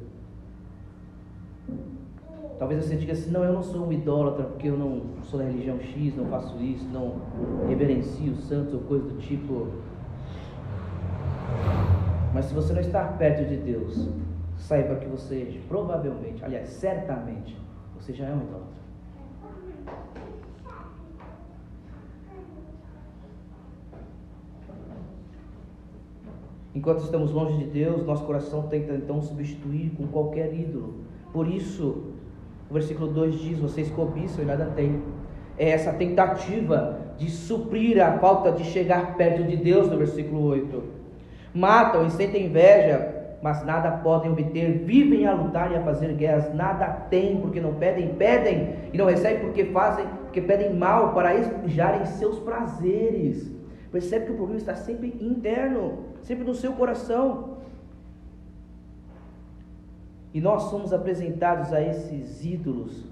Talvez 2.59 2.85
você 2.85 2.97
diga 2.97 3.13
assim, 3.13 3.31
não, 3.31 3.43
eu 3.43 3.53
não 3.53 3.63
sou 3.63 3.87
um 3.87 3.93
idólatra 3.93 4.45
porque 4.45 4.69
eu 4.69 4.77
não 4.77 5.03
sou 5.23 5.41
da 5.41 5.45
religião 5.47 5.79
X, 5.81 6.17
não 6.17 6.27
faço 6.27 6.57
isso, 6.61 6.87
não 6.89 7.21
reverencio 7.69 8.33
os 8.33 8.45
santos 8.45 8.75
ou 8.75 8.81
coisa 8.81 9.09
do 9.09 9.19
tipo. 9.19 9.69
Mas 12.33 12.47
se 12.47 12.55
você 12.55 12.73
não 12.73 12.81
está 12.81 13.05
perto 13.05 13.49
de 13.49 13.57
Deus, 13.57 14.09
saiba 14.57 14.97
que 14.97 15.07
você 15.07 15.61
provavelmente, 15.69 16.45
aliás, 16.45 16.69
certamente, 16.69 17.57
você 17.97 18.13
já 18.13 18.27
é 18.27 18.33
um 18.33 18.43
idólatra. 18.43 18.84
Enquanto 26.75 27.05
estamos 27.05 27.31
longe 27.31 27.57
de 27.59 27.67
Deus, 27.67 28.05
nosso 28.05 28.25
coração 28.25 28.63
tenta 28.63 28.95
então 28.95 29.23
substituir 29.23 29.93
com 29.97 30.09
qualquer 30.09 30.53
ídolo. 30.53 30.95
Por 31.33 31.47
isso, 31.47 32.15
o 32.69 32.75
versículo 32.75 33.13
2 33.13 33.39
diz: 33.39 33.59
Vocês 33.61 33.91
cobiçam 33.91 34.43
e 34.43 34.47
nada 34.47 34.67
têm. 34.75 35.01
É 35.57 35.71
essa 35.71 35.93
tentativa 35.93 36.99
de 37.17 37.31
suprir 37.31 38.05
a 38.05 38.19
falta 38.19 38.51
de 38.51 38.65
chegar 38.65 39.17
perto 39.17 39.45
de 39.45 39.57
Deus, 39.57 39.89
no 39.89 39.97
versículo 39.97 40.43
8. 40.47 40.83
Matam 41.55 42.07
e 42.07 42.11
sentem 42.11 42.47
inveja, 42.47 43.37
mas 43.41 43.65
nada 43.65 43.93
podem 43.99 44.33
obter. 44.33 44.79
Vivem 44.85 45.27
a 45.27 45.35
lutar 45.35 45.71
e 45.71 45.77
a 45.77 45.83
fazer 45.83 46.13
guerras, 46.15 46.53
nada 46.53 46.87
têm, 47.09 47.41
porque 47.41 47.61
não 47.61 47.75
pedem, 47.75 48.15
pedem 48.15 48.75
e 48.93 48.99
não 48.99 49.07
recebem 49.07 49.41
porque 49.41 49.67
fazem, 49.67 50.07
porque 50.25 50.41
pedem 50.41 50.75
mal 50.75 51.15
para 51.15 51.37
espujarem 51.37 52.05
seus 52.07 52.41
prazeres. 52.41 53.53
Percebe 53.93 54.27
que 54.27 54.33
o 54.33 54.37
problema 54.37 54.59
está 54.59 54.75
sempre 54.75 55.17
interno, 55.21 56.04
sempre 56.25 56.45
no 56.45 56.55
seu 56.55 56.73
coração. 56.73 57.59
E 60.33 60.41
nós 60.41 60.65
somos 60.65 60.93
apresentados 60.93 61.73
a 61.73 61.81
esses 61.81 62.45
ídolos 62.45 63.05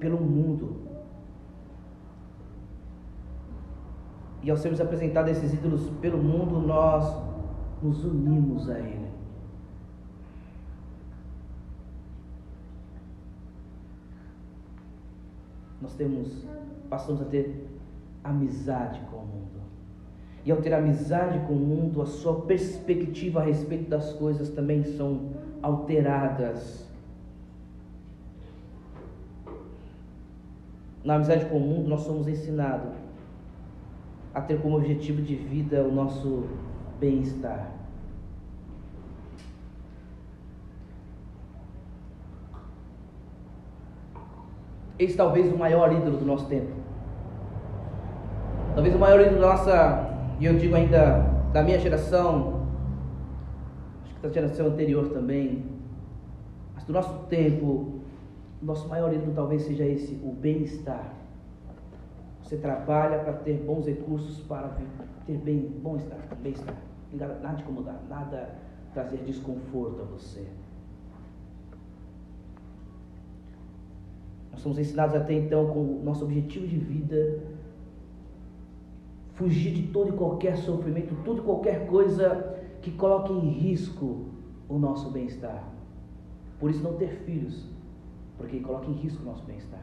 pelo 0.00 0.18
mundo. 0.18 0.76
E 4.42 4.50
ao 4.50 4.56
sermos 4.56 4.80
apresentados 4.80 5.28
a 5.28 5.32
esses 5.32 5.52
ídolos 5.52 5.90
pelo 6.00 6.18
mundo, 6.18 6.60
nós 6.60 7.04
nos 7.82 8.04
unimos 8.04 8.70
a 8.70 8.78
ele. 8.78 9.10
Nós 15.82 15.94
temos, 15.94 16.46
passamos 16.88 17.20
a 17.20 17.24
ter 17.26 17.68
amizade 18.24 19.00
com 19.10 19.18
o 19.18 19.26
mundo. 19.26 19.75
E 20.46 20.52
ao 20.52 20.58
ter 20.58 20.72
amizade 20.72 21.40
com 21.40 21.54
o 21.54 21.56
mundo, 21.56 22.00
a 22.00 22.06
sua 22.06 22.42
perspectiva 22.42 23.40
a 23.40 23.42
respeito 23.42 23.90
das 23.90 24.12
coisas 24.12 24.48
também 24.48 24.84
são 24.84 25.32
alteradas. 25.60 26.88
Na 31.02 31.16
amizade 31.16 31.46
com 31.46 31.56
o 31.56 31.60
mundo, 31.60 31.88
nós 31.88 32.02
somos 32.02 32.28
ensinados 32.28 32.94
a 34.32 34.40
ter 34.40 34.60
como 34.60 34.76
objetivo 34.76 35.20
de 35.20 35.34
vida 35.34 35.82
o 35.82 35.90
nosso 35.90 36.44
bem-estar. 37.00 37.72
Esse 44.96 45.16
talvez 45.16 45.52
o 45.52 45.58
maior 45.58 45.92
ídolo 45.92 46.18
do 46.18 46.24
nosso 46.24 46.46
tempo. 46.46 46.72
Talvez 48.74 48.94
o 48.94 48.98
maior 48.98 49.20
ídolo 49.20 49.40
da 49.40 49.48
nossa, 49.48 50.05
e 50.38 50.44
eu 50.44 50.56
digo 50.56 50.74
ainda 50.74 51.18
da 51.52 51.62
minha 51.62 51.78
geração, 51.78 52.66
da 54.20 54.28
geração 54.28 54.66
anterior 54.66 55.08
também, 55.08 55.64
mas 56.74 56.84
do 56.84 56.92
nosso 56.92 57.26
tempo, 57.26 58.00
nosso 58.60 58.88
maior 58.88 59.12
ídolo 59.14 59.32
talvez 59.34 59.62
seja 59.62 59.84
esse, 59.84 60.14
o 60.22 60.32
bem-estar. 60.32 61.14
Você 62.42 62.56
trabalha 62.56 63.18
para 63.20 63.32
ter 63.32 63.54
bons 63.54 63.86
recursos 63.86 64.40
para 64.40 64.76
ter 65.26 65.38
bem, 65.38 65.72
bom-estar, 65.82 66.18
bem-estar. 66.42 66.76
Nada 67.12 67.54
de 67.54 67.62
incomodar, 67.62 68.00
nada 68.08 68.50
trazer 68.92 69.18
desconforto 69.18 70.02
a 70.02 70.04
você. 70.04 70.46
Nós 74.52 74.60
somos 74.60 74.78
ensinados 74.78 75.14
até 75.16 75.32
então 75.32 75.66
com 75.68 75.80
o 75.80 76.02
nosso 76.04 76.24
objetivo 76.24 76.66
de 76.66 76.78
vida 76.78 77.55
fugir 79.36 79.72
de 79.72 79.82
todo 79.88 80.08
e 80.08 80.12
qualquer 80.12 80.56
sofrimento, 80.56 81.14
tudo 81.24 81.40
e 81.40 81.44
qualquer 81.44 81.86
coisa 81.86 82.56
que 82.80 82.90
coloque 82.90 83.32
em 83.32 83.48
risco 83.50 84.26
o 84.68 84.78
nosso 84.78 85.10
bem-estar. 85.10 85.62
Por 86.58 86.70
isso, 86.70 86.82
não 86.82 86.94
ter 86.94 87.10
filhos, 87.24 87.68
porque 88.38 88.60
coloca 88.60 88.86
em 88.86 88.94
risco 88.94 89.22
o 89.22 89.26
nosso 89.26 89.44
bem-estar. 89.44 89.82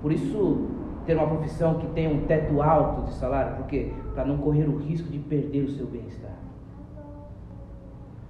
Por 0.00 0.12
isso, 0.12 0.68
ter 1.04 1.16
uma 1.16 1.26
profissão 1.26 1.78
que 1.78 1.86
tenha 1.88 2.10
um 2.10 2.26
teto 2.26 2.62
alto 2.62 3.02
de 3.02 3.14
salário, 3.14 3.56
porque 3.56 3.92
para 4.14 4.24
não 4.24 4.38
correr 4.38 4.68
o 4.68 4.76
risco 4.76 5.08
de 5.08 5.18
perder 5.18 5.64
o 5.64 5.70
seu 5.70 5.86
bem-estar. 5.86 6.36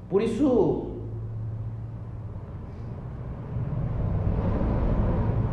Por 0.09 0.23
isso, 0.23 0.91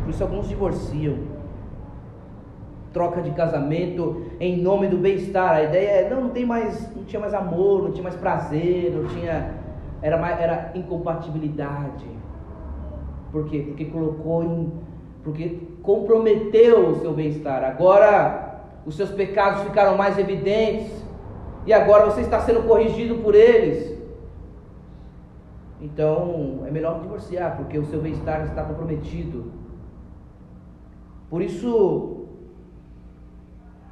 por 0.04 0.10
isso 0.10 0.22
alguns 0.22 0.48
divorciam 0.48 1.41
troca 2.92 3.22
de 3.22 3.30
casamento 3.32 4.22
em 4.38 4.60
nome 4.60 4.88
do 4.88 4.98
bem-estar. 4.98 5.56
A 5.56 5.62
ideia 5.62 5.88
é, 5.88 6.10
não, 6.10 6.22
não 6.22 6.30
tem 6.30 6.44
mais, 6.44 6.94
não 6.94 7.04
tinha 7.04 7.20
mais 7.20 7.34
amor, 7.34 7.82
não 7.82 7.92
tinha 7.92 8.02
mais 8.02 8.16
prazer, 8.16 8.92
não 8.92 9.06
tinha, 9.08 9.54
era 10.00 10.16
mais, 10.16 10.40
era 10.40 10.72
incompatibilidade. 10.74 12.06
Por 13.30 13.46
quê? 13.46 13.64
Porque 13.66 13.86
colocou 13.86 14.44
em, 14.44 14.72
porque 15.24 15.58
comprometeu 15.82 16.90
o 16.90 17.00
seu 17.00 17.12
bem-estar. 17.12 17.64
Agora 17.64 18.60
os 18.84 18.96
seus 18.96 19.10
pecados 19.10 19.62
ficaram 19.62 19.96
mais 19.96 20.18
evidentes 20.18 20.90
e 21.64 21.72
agora 21.72 22.06
você 22.06 22.20
está 22.20 22.40
sendo 22.40 22.66
corrigido 22.66 23.16
por 23.16 23.34
eles. 23.34 23.92
Então 25.80 26.62
é 26.66 26.70
melhor 26.70 27.00
divorciar, 27.00 27.56
porque 27.56 27.78
o 27.78 27.84
seu 27.86 28.00
bem-estar 28.00 28.44
está 28.44 28.62
comprometido. 28.62 29.52
Por 31.30 31.40
isso, 31.40 32.21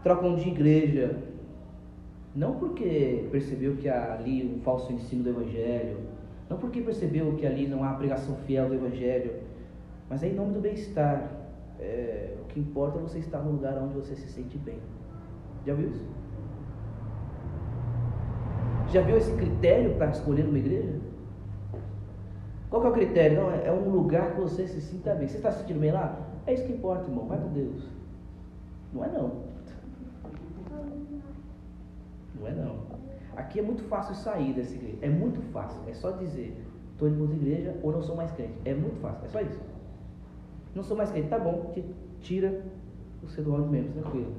trocam 0.02 0.36
de 0.36 0.48
igreja, 0.48 1.18
não 2.34 2.54
porque 2.54 3.28
percebeu 3.30 3.76
que 3.76 3.88
há 3.88 4.14
ali 4.14 4.44
um 4.46 4.60
falso 4.60 4.92
ensino 4.92 5.24
do 5.24 5.30
Evangelho, 5.30 5.98
não 6.48 6.58
porque 6.58 6.80
percebeu 6.80 7.34
que 7.36 7.46
ali 7.46 7.66
não 7.66 7.84
há 7.84 7.92
pregação 7.94 8.36
fiel 8.46 8.68
do 8.68 8.74
Evangelho, 8.74 9.32
mas 10.08 10.22
é 10.22 10.28
em 10.28 10.34
nome 10.34 10.52
do 10.52 10.60
bem-estar. 10.60 11.30
É, 11.78 12.36
o 12.42 12.44
que 12.46 12.60
importa 12.60 12.98
é 12.98 13.02
você 13.02 13.18
estar 13.18 13.38
no 13.38 13.52
lugar 13.52 13.78
onde 13.78 13.94
você 13.94 14.14
se 14.14 14.28
sente 14.28 14.58
bem. 14.58 14.78
Já 15.66 15.74
viu 15.74 15.88
isso? 15.88 16.04
Já 18.88 19.02
viu 19.02 19.16
esse 19.16 19.32
critério 19.36 19.94
para 19.94 20.10
escolher 20.10 20.46
uma 20.46 20.58
igreja? 20.58 20.98
Qual 22.68 22.82
que 22.82 22.88
é 22.88 22.90
o 22.90 22.94
critério? 22.94 23.40
Não, 23.40 23.50
é, 23.50 23.66
é 23.66 23.72
um 23.72 23.88
lugar 23.88 24.34
que 24.34 24.40
você 24.40 24.66
se 24.66 24.80
sinta 24.80 25.14
bem. 25.14 25.28
Você 25.28 25.36
está 25.36 25.50
se 25.50 25.60
sentindo 25.60 25.80
bem 25.80 25.92
lá? 25.92 26.18
É 26.46 26.54
isso 26.54 26.64
que 26.64 26.72
importa, 26.72 27.04
irmão. 27.04 27.26
Vai 27.26 27.38
com 27.38 27.48
Deus. 27.48 27.88
Não 28.92 29.04
é 29.04 29.08
não. 29.08 29.49
Não 32.40 32.48
é 32.48 32.52
não. 32.52 32.76
Aqui 33.36 33.60
é 33.60 33.62
muito 33.62 33.82
fácil 33.84 34.14
sair 34.14 34.52
dessa 34.54 34.74
igreja. 34.74 34.98
É 35.02 35.08
muito 35.08 35.40
fácil. 35.52 35.80
É 35.86 35.92
só 35.94 36.10
dizer, 36.12 36.56
estou 36.92 37.08
indo 37.08 37.26
para 37.26 37.36
igreja 37.36 37.76
ou 37.82 37.92
não 37.92 38.02
sou 38.02 38.16
mais 38.16 38.32
crente. 38.32 38.54
É 38.64 38.74
muito 38.74 39.00
fácil. 39.00 39.26
É 39.26 39.28
só 39.28 39.40
isso. 39.40 39.60
Não 40.74 40.82
sou 40.82 40.96
mais 40.96 41.10
crente. 41.10 41.28
Tá 41.28 41.38
bom, 41.38 41.72
tira 42.20 42.62
o 43.22 43.28
seu 43.28 43.44
do 43.44 43.62
de 43.62 43.68
membros, 43.68 43.94
tranquilo. 43.94 44.32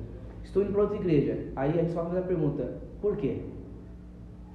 Estou 0.44 0.64
indo 0.64 0.72
para 0.72 0.82
outra 0.82 0.98
igreja. 0.98 1.52
Aí 1.56 1.70
a 1.72 1.84
gente 1.84 1.92
só 1.92 2.04
faz 2.04 2.18
a 2.18 2.22
pergunta, 2.22 2.78
por 3.00 3.16
quê? 3.16 3.44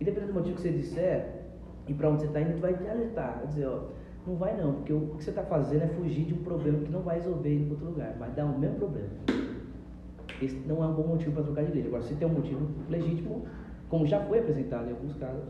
E 0.00 0.04
dependendo 0.04 0.32
do 0.32 0.38
motivo 0.38 0.56
que 0.56 0.62
você 0.62 0.72
disser, 0.72 1.44
e 1.87 1.94
para 1.94 2.11
onde 2.11 2.22
você 2.22 2.26
está 2.26 2.40
indo, 2.40 2.61
vai 2.61 2.74
te 2.74 2.87
alertar. 2.87 3.38
Vai 3.38 3.46
dizer, 3.46 3.66
ó, 3.66 3.85
não 4.26 4.35
vai 4.35 4.56
não, 4.56 4.74
porque 4.74 4.92
o 4.92 5.14
que 5.16 5.24
você 5.24 5.30
está 5.30 5.44
fazendo 5.44 5.85
é 5.85 5.88
fugir 5.88 6.24
de 6.24 6.35
um 6.35 6.42
problema 6.42 6.80
que 6.80 6.90
não 6.90 7.02
vai 7.02 7.16
resolver 7.16 7.64
para 7.64 7.70
outro 7.70 7.87
lugar. 7.87 8.16
Vai 8.18 8.30
dar 8.32 8.44
o 8.44 8.59
mesmo 8.59 8.76
problema 8.76 9.09
esse 10.40 10.57
não 10.66 10.83
é 10.83 10.87
um 10.87 10.92
bom 10.92 11.07
motivo 11.07 11.33
para 11.33 11.44
trocar 11.44 11.62
de 11.62 11.70
igreja. 11.70 11.88
Agora, 11.88 12.03
se 12.03 12.14
tem 12.14 12.29
um 12.29 12.33
motivo 12.33 12.68
legítimo, 12.88 13.44
como 13.88 14.07
já 14.07 14.20
foi 14.20 14.40
apresentado 14.40 14.88
em 14.88 14.92
alguns 14.92 15.14
casos, 15.14 15.44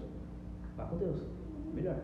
vá 0.77 0.85
com 0.85 0.97
Deus. 0.97 1.21
Melhor. 1.75 1.97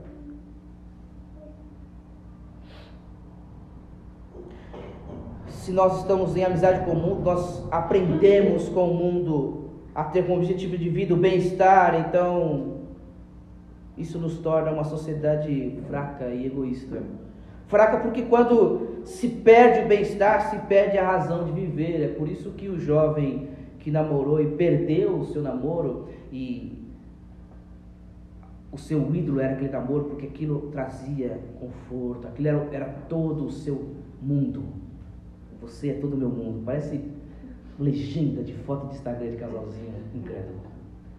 Se 5.49 5.71
nós 5.71 5.99
estamos 6.01 6.37
em 6.37 6.45
amizade 6.45 6.85
com 6.85 6.93
o 6.93 6.97
mundo, 6.97 7.23
nós 7.23 7.67
aprendemos 7.71 8.69
com 8.69 8.91
o 8.91 8.95
mundo 8.95 9.71
a 9.95 10.05
ter 10.05 10.23
como 10.23 10.39
objetivo 10.39 10.77
de 10.77 10.89
vida 10.89 11.15
o 11.15 11.17
bem-estar, 11.17 11.95
então 11.95 12.79
isso 13.97 14.19
nos 14.19 14.39
torna 14.39 14.73
uma 14.73 14.85
sociedade 14.85 15.79
fraca 15.87 16.27
e 16.29 16.47
egoísta. 16.47 17.03
Fraca 17.67 17.99
porque 17.99 18.23
quando 18.23 18.92
se 19.05 19.29
perde 19.29 19.85
o 19.85 19.89
bem-estar, 19.89 20.51
se 20.51 20.59
perde 20.67 20.99
a 20.99 21.07
razão 21.07 21.45
de 21.45 21.53
viver. 21.53 22.03
É 22.03 22.09
por 22.09 22.29
isso 22.29 22.51
que 22.53 22.69
o 22.69 22.79
jovem 22.79 23.49
que 23.79 23.91
namorou 23.91 24.41
e 24.41 24.47
perdeu 24.47 25.19
o 25.19 25.25
seu 25.25 25.43
namoro 25.43 26.09
e 26.31 26.79
o 28.71 28.79
seu 28.79 29.15
ídolo 29.15 29.41
era 29.41 29.55
aquele 29.55 29.71
namoro 29.71 30.05
porque 30.05 30.27
aquilo 30.27 30.69
trazia 30.71 31.41
conforto, 31.61 32.27
aquilo 32.27 32.49
era, 32.49 32.69
era 32.73 32.89
todo 33.09 33.45
o 33.45 33.51
seu 33.51 33.91
mundo. 34.21 34.63
Você 35.61 35.91
é 35.91 35.95
todo 35.95 36.15
o 36.15 36.17
meu 36.17 36.31
mundo. 36.31 36.63
Parece 36.65 37.01
legenda 37.79 38.43
de 38.43 38.55
foto 38.55 38.89
de 38.89 38.95
Instagram 38.95 39.31
de 39.31 39.37
casalzinho 39.37 39.95
incrédulo. 40.15 40.61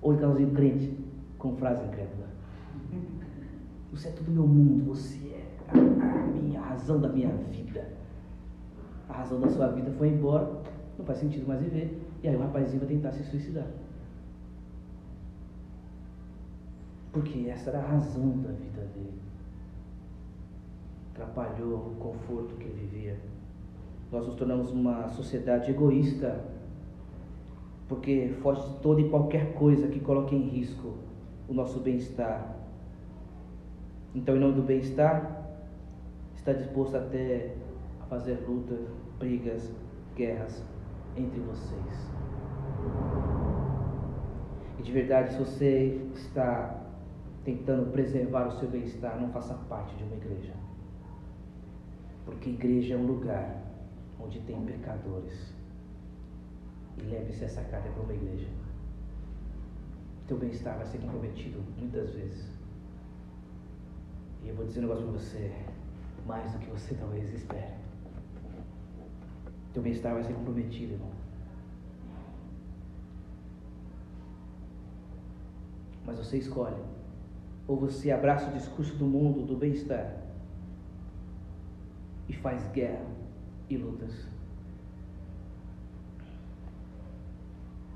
Ou 0.01 0.13
de 0.13 0.19
casalzinho 0.19 0.51
crente, 0.51 0.97
com 1.37 1.55
frase 1.55 1.83
incrédula. 1.85 2.27
Você 3.91 4.07
é 4.07 4.11
todo 4.11 4.27
o 4.27 4.31
meu 4.31 4.47
mundo, 4.47 4.85
você 4.85 5.22
a, 5.73 6.27
minha 6.27 6.59
a 6.59 6.63
razão 6.63 6.99
da 6.99 7.09
minha 7.09 7.29
vida. 7.29 7.87
A 9.09 9.13
razão 9.13 9.39
da 9.39 9.49
sua 9.49 9.67
vida 9.67 9.91
foi 9.91 10.09
embora, 10.09 10.49
não 10.97 11.05
faz 11.05 11.19
sentido 11.19 11.47
mais 11.47 11.61
viver. 11.61 12.01
E 12.21 12.27
aí 12.27 12.35
o 12.35 12.39
rapazinho 12.39 12.79
vai 12.79 12.87
tentar 12.87 13.11
se 13.11 13.23
suicidar. 13.23 13.67
Porque 17.11 17.47
essa 17.47 17.69
era 17.69 17.79
a 17.79 17.87
razão 17.87 18.29
da 18.39 18.49
vida 18.49 18.81
dele. 18.93 19.21
Atrapalhou 21.13 21.91
o 21.91 21.95
conforto 21.99 22.55
que 22.55 22.63
ele 22.63 22.87
vivia. 22.87 23.19
Nós 24.11 24.25
nos 24.25 24.35
tornamos 24.35 24.71
uma 24.71 25.07
sociedade 25.09 25.69
egoísta, 25.69 26.43
porque 27.87 28.33
foge 28.41 28.61
de 28.67 28.79
toda 28.79 29.01
e 29.01 29.09
qualquer 29.09 29.53
coisa 29.53 29.87
que 29.87 29.99
coloque 29.99 30.35
em 30.35 30.47
risco 30.47 30.93
o 31.47 31.53
nosso 31.53 31.79
bem-estar. 31.79 32.55
Então, 34.15 34.35
em 34.35 34.39
nome 34.39 34.53
do 34.53 34.61
bem-estar, 34.63 35.42
está 36.43 36.51
disposto 36.51 36.97
até 36.97 37.55
a 38.01 38.05
fazer 38.07 38.43
lutas, 38.45 38.85
brigas, 39.17 39.71
guerras 40.13 40.61
entre 41.15 41.39
vocês. 41.39 42.11
E 44.77 44.83
de 44.83 44.91
verdade, 44.91 45.31
se 45.31 45.39
você 45.39 46.05
está 46.13 46.81
tentando 47.45 47.91
preservar 47.93 48.47
o 48.47 48.59
seu 48.59 48.69
bem-estar, 48.69 49.21
não 49.21 49.29
faça 49.29 49.53
parte 49.69 49.95
de 49.95 50.03
uma 50.03 50.17
igreja. 50.17 50.53
Porque 52.25 52.49
igreja 52.49 52.95
é 52.95 52.97
um 52.97 53.05
lugar 53.05 53.61
onde 54.19 54.41
tem 54.41 54.65
pecadores. 54.65 55.53
E 56.97 57.03
lembre-se, 57.03 57.45
essa 57.45 57.61
carta 57.61 57.89
para 57.89 58.03
uma 58.03 58.13
igreja. 58.13 58.49
Teu 60.27 60.37
bem-estar 60.37 60.75
vai 60.75 60.85
ser 60.87 60.97
comprometido 60.97 61.63
muitas 61.77 62.13
vezes. 62.13 62.51
E 64.43 64.49
eu 64.49 64.55
vou 64.55 64.65
dizer 64.65 64.79
um 64.79 64.83
negócio 64.83 65.05
para 65.05 65.13
você, 65.13 65.51
mais 66.25 66.51
do 66.51 66.59
que 66.59 66.69
você 66.69 66.95
talvez 66.95 67.33
espere. 67.33 67.73
Teu 69.73 69.81
bem-estar 69.81 70.13
vai 70.13 70.23
ser 70.23 70.33
comprometido, 70.33 70.93
irmão. 70.93 71.11
Mas 76.05 76.17
você 76.17 76.37
escolhe 76.37 76.81
ou 77.67 77.77
você 77.77 78.11
abraça 78.11 78.49
o 78.49 78.53
discurso 78.53 78.95
do 78.95 79.05
mundo, 79.05 79.45
do 79.45 79.55
bem-estar, 79.55 80.17
e 82.27 82.33
faz 82.33 82.67
guerra 82.71 83.05
e 83.69 83.77
lutas. 83.77 84.27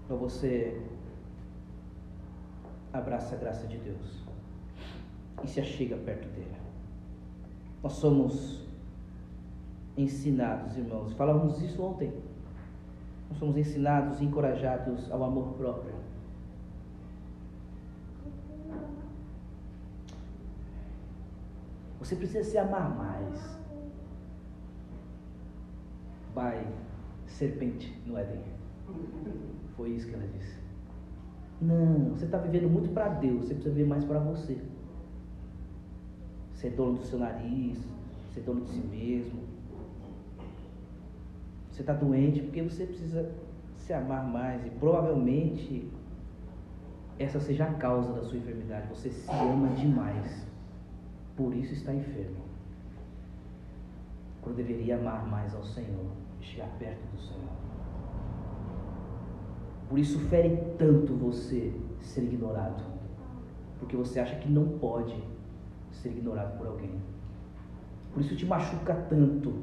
Ou 0.09 0.17
você 0.17 0.81
abraça 2.93 3.35
a 3.35 3.37
graça 3.37 3.67
de 3.67 3.77
Deus 3.77 4.23
e 5.43 5.47
se 5.47 5.59
achega 5.59 5.97
perto 5.97 6.27
dele. 6.29 6.66
Nós 7.83 7.93
somos 7.93 8.65
ensinados, 9.95 10.77
irmãos, 10.77 11.13
falamos 11.13 11.61
isso 11.61 11.81
ontem. 11.81 12.11
Nós 13.29 13.37
somos 13.39 13.57
ensinados 13.57 14.19
e 14.21 14.25
encorajados 14.25 15.11
ao 15.11 15.23
amor 15.23 15.53
próprio. 15.53 15.93
Você 21.99 22.15
precisa 22.15 22.43
se 22.43 22.57
amar 22.57 22.95
mais. 22.95 23.57
Vai, 26.33 26.65
serpente 27.25 27.99
no 28.05 28.17
Éden. 28.17 28.41
Foi 29.75 29.89
isso 29.89 30.07
que 30.07 30.13
ela 30.13 30.27
disse. 30.27 30.57
Não, 31.59 32.11
você 32.11 32.25
está 32.25 32.37
vivendo 32.37 32.69
muito 32.69 32.93
para 32.93 33.09
Deus, 33.09 33.47
você 33.47 33.55
precisa 33.55 33.73
viver 33.73 33.89
mais 33.89 34.05
para 34.05 34.19
você. 34.19 34.61
Ser 36.57 36.71
dono 36.71 36.97
do 36.97 37.03
seu 37.03 37.19
nariz, 37.19 37.77
ser 38.33 38.41
dono 38.41 38.61
de 38.61 38.71
si 38.71 38.79
mesmo. 38.79 39.39
Você 41.71 41.81
está 41.81 41.93
doente 41.93 42.41
porque 42.41 42.61
você 42.61 42.85
precisa 42.85 43.31
se 43.77 43.93
amar 43.93 44.27
mais 44.27 44.65
e 44.65 44.69
provavelmente 44.71 45.87
essa 47.19 47.39
seja 47.39 47.65
a 47.65 47.73
causa 47.73 48.11
da 48.13 48.23
sua 48.23 48.37
enfermidade. 48.37 48.87
Você 48.89 49.09
se 49.09 49.31
ama 49.31 49.69
demais 49.69 50.47
por 51.37 51.53
isso 51.53 51.73
está 51.73 51.93
enfermo. 51.93 52.41
Quando 54.41 54.55
deveria 54.55 54.97
amar 54.97 55.27
mais 55.27 55.53
ao 55.53 55.63
Senhor, 55.63 56.07
chegar 56.41 56.67
perto 56.79 56.99
do 57.13 57.19
Senhor. 57.21 57.51
Por 59.87 59.99
isso 59.99 60.19
fere 60.27 60.57
tanto 60.77 61.13
você 61.13 61.71
ser 62.01 62.23
ignorado, 62.23 62.83
porque 63.79 63.95
você 63.95 64.19
acha 64.19 64.35
que 64.37 64.49
não 64.49 64.79
pode 64.79 65.15
ser 65.97 66.10
ignorado 66.10 66.57
por 66.57 66.67
alguém. 66.67 66.91
Por 68.13 68.21
isso 68.21 68.36
te 68.36 68.45
machuca 68.45 68.93
tanto. 69.10 69.53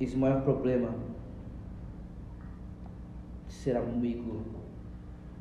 Esse 0.00 0.14
é 0.14 0.16
o 0.16 0.20
maior 0.20 0.42
problema 0.42 0.90
de 3.48 3.52
ser 3.52 3.76
amigo 3.76 4.42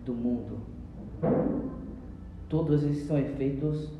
do 0.04 0.14
mundo. 0.14 0.60
Todos 2.50 2.84
esses 2.84 3.06
são 3.06 3.20
efeitos 3.20 3.92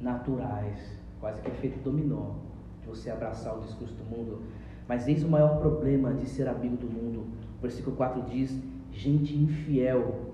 naturais, 0.00 1.00
quase 1.20 1.40
que 1.40 1.48
efeito 1.48 1.82
dominó, 1.82 2.34
de 2.82 2.88
você 2.88 3.08
abraçar 3.10 3.56
o 3.56 3.60
discurso 3.62 3.94
do 3.94 4.04
mundo. 4.04 4.42
Mas 4.86 5.08
eis 5.08 5.24
o 5.24 5.28
maior 5.28 5.58
problema 5.60 6.12
de 6.12 6.28
ser 6.28 6.48
amigo 6.48 6.76
do 6.76 6.86
mundo. 6.86 7.26
O 7.58 7.62
versículo 7.62 7.96
4 7.96 8.22
diz: 8.22 8.62
gente 8.94 9.36
infiel. 9.36 10.32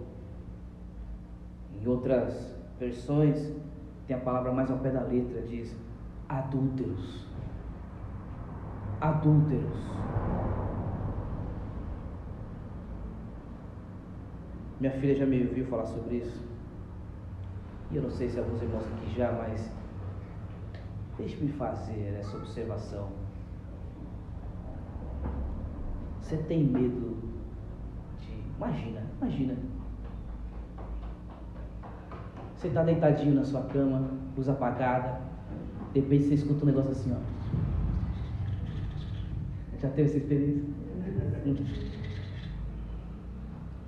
Em 1.81 1.87
outras 1.87 2.55
versões, 2.79 3.53
tem 4.07 4.17
a 4.17 4.21
palavra 4.21 4.53
mais 4.53 4.71
ao 4.71 4.79
pé 4.79 4.91
da 4.91 5.03
letra, 5.03 5.43
diz 5.43 5.75
adúlteros. 6.29 7.27
Adúlteros. 9.01 9.79
Minha 14.79 14.93
filha 14.93 15.15
já 15.17 15.27
me 15.27 15.47
ouviu 15.47 15.67
falar 15.67 15.87
sobre 15.87 16.17
isso. 16.17 16.43
E 17.91 17.97
eu 17.97 18.03
não 18.03 18.11
sei 18.11 18.29
se 18.29 18.39
alguns 18.39 18.63
irmãos 18.63 18.85
aqui 18.87 19.15
já, 19.17 19.33
mas 19.33 19.71
deixe-me 21.19 21.51
fazer 21.53 22.17
essa 22.19 22.37
observação. 22.37 23.09
Você 26.21 26.37
tem 26.37 26.63
medo. 26.63 27.40
Imagina, 28.61 29.01
imagina. 29.19 29.55
Você 32.55 32.69
está 32.69 32.83
deitadinho 32.83 33.35
na 33.35 33.43
sua 33.43 33.63
cama, 33.63 34.11
luz 34.37 34.51
apagada, 34.51 35.19
de 35.95 36.01
repente 36.01 36.25
você 36.25 36.35
escuta 36.35 36.65
um 36.65 36.67
negócio 36.67 36.91
assim, 36.91 37.11
ó. 37.11 37.17
Já 39.81 39.89
teve 39.89 40.11
essa 40.11 40.19
experiência? 40.19 40.63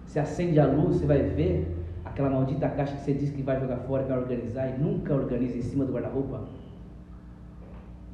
Você 0.06 0.18
acende 0.18 0.58
a 0.58 0.66
luz, 0.66 0.96
você 0.96 1.06
vai 1.06 1.20
ver 1.20 1.84
aquela 2.02 2.30
maldita 2.30 2.66
caixa 2.70 2.96
que 2.96 3.02
você 3.02 3.12
disse 3.12 3.34
que 3.34 3.42
vai 3.42 3.60
jogar 3.60 3.76
fora, 3.80 4.04
vai 4.04 4.18
organizar 4.18 4.68
e 4.68 4.78
nunca 4.78 5.12
organiza 5.12 5.58
em 5.58 5.62
cima 5.62 5.84
do 5.84 5.92
guarda-roupa. 5.92 6.48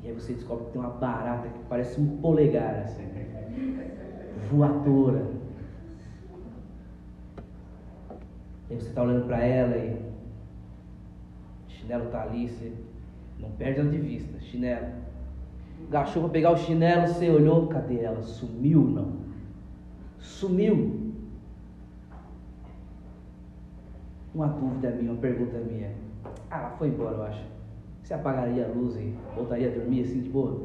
E 0.03 0.09
aí 0.09 0.13
você 0.13 0.33
descobre 0.33 0.65
que 0.65 0.73
tem 0.73 0.81
uma 0.81 0.91
barata 0.91 1.47
que 1.49 1.61
parece 1.69 2.01
um 2.01 2.17
polegar, 2.17 2.83
assim, 2.83 3.05
voadora. 4.51 5.38
E 8.69 8.75
aí 8.75 8.81
você 8.81 8.89
está 8.89 9.03
olhando 9.03 9.27
para 9.27 9.45
ela 9.45 9.77
e 9.77 9.95
o 11.67 11.71
chinelo 11.71 12.07
está 12.07 12.23
ali, 12.23 12.49
você 12.49 12.73
não 13.39 13.51
perde 13.53 13.81
ela 13.81 13.91
de 13.91 13.99
vista, 13.99 14.41
chinelo. 14.41 14.87
Gachou 15.91 16.23
para 16.23 16.33
pegar 16.33 16.53
o 16.53 16.57
chinelo, 16.57 17.07
você 17.07 17.31
olhou, 17.31 17.69
cadê 17.69 18.01
ela? 18.01 18.21
Sumiu 18.23 18.83
não? 18.83 19.13
Sumiu. 20.19 21.09
uma 24.39 24.47
dúvida 24.47 24.91
minha, 24.91 25.13
uma 25.13 25.21
pergunta 25.21 25.59
minha. 25.59 25.91
Ah, 26.51 26.61
ela 26.61 26.71
foi 26.71 26.89
embora, 26.89 27.17
eu 27.17 27.23
acho. 27.25 27.45
Você 28.03 28.15
apagaria 28.15 28.67
a 28.67 28.69
luz 28.69 28.97
e 28.97 29.15
voltaria 29.35 29.69
a 29.69 29.75
dormir 29.75 30.03
assim 30.03 30.21
de 30.21 30.29
boa? 30.29 30.63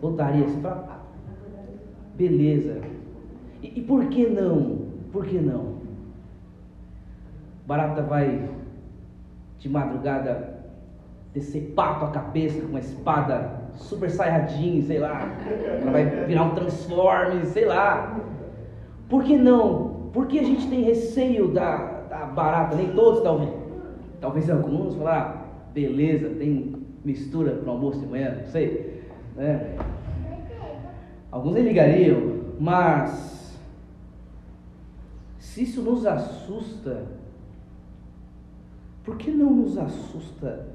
Voltaria 0.00 0.46
assim, 0.46 0.60
fala, 0.62 0.86
ah, 0.88 1.00
beleza. 2.16 2.80
E, 3.62 3.78
e 3.78 3.82
por 3.82 4.06
que 4.06 4.26
não? 4.28 4.88
Por 5.12 5.26
que 5.26 5.38
não? 5.38 5.79
Barata 7.70 8.02
vai 8.02 8.48
de 9.58 9.68
madrugada 9.68 10.58
descer 11.32 11.72
papo 11.76 12.06
a 12.06 12.10
cabeça 12.10 12.60
com 12.60 12.66
uma 12.66 12.80
espada 12.80 13.60
super 13.74 14.10
saiyajin, 14.10 14.82
sei 14.82 14.98
lá. 14.98 15.20
Ela 15.80 15.92
vai 15.92 16.04
virar 16.26 16.42
um 16.42 16.54
transforme, 16.56 17.46
sei 17.46 17.66
lá. 17.66 18.18
Por 19.08 19.22
que 19.22 19.36
não? 19.36 20.10
Porque 20.12 20.40
a 20.40 20.42
gente 20.42 20.68
tem 20.68 20.82
receio 20.82 21.46
da, 21.46 21.76
da 22.10 22.26
barata, 22.26 22.74
nem 22.74 22.90
todos 22.90 23.22
talvez. 23.22 23.52
Talvez 24.20 24.50
alguns 24.50 24.96
falar, 24.96 25.20
ah, 25.20 25.70
beleza, 25.72 26.28
tem 26.30 26.74
mistura 27.04 27.52
para 27.52 27.70
almoço 27.70 28.00
de 28.00 28.06
manhã, 28.06 28.34
não 28.36 28.46
sei. 28.46 29.04
Né? 29.36 29.76
Alguns 31.30 31.54
nem 31.54 31.62
ligariam, 31.62 32.40
mas 32.58 33.56
se 35.38 35.62
isso 35.62 35.80
nos 35.82 36.04
assusta, 36.04 37.20
por 39.04 39.16
que 39.16 39.30
não 39.30 39.50
nos 39.50 39.78
assusta 39.78 40.66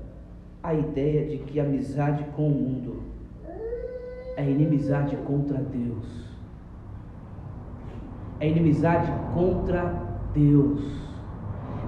a 0.64 0.74
ideia 0.74 1.28
de 1.28 1.38
que 1.38 1.60
amizade 1.60 2.24
com 2.36 2.48
o 2.48 2.52
mundo 2.52 3.04
é 4.36 4.44
inimizade 4.50 5.16
contra 5.18 5.58
Deus? 5.58 6.26
É 8.40 8.50
inimizade 8.50 9.12
contra 9.34 9.94
Deus. 10.34 10.82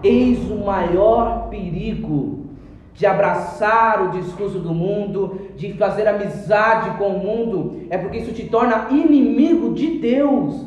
Eis 0.04 0.50
o 0.50 0.64
maior 0.64 1.50
perigo 1.50 2.46
de 2.94 3.06
abraçar 3.06 4.08
o 4.08 4.12
discurso 4.12 4.60
do 4.60 4.74
mundo, 4.74 5.52
de 5.56 5.74
fazer 5.74 6.08
amizade 6.08 6.98
com 6.98 7.10
o 7.10 7.20
mundo, 7.20 7.86
é 7.92 7.98
porque 7.98 8.18
isso 8.18 8.34
te 8.34 8.48
torna 8.50 8.88
inimigo 8.90 9.74
de 9.74 10.00
Deus. 10.00 10.66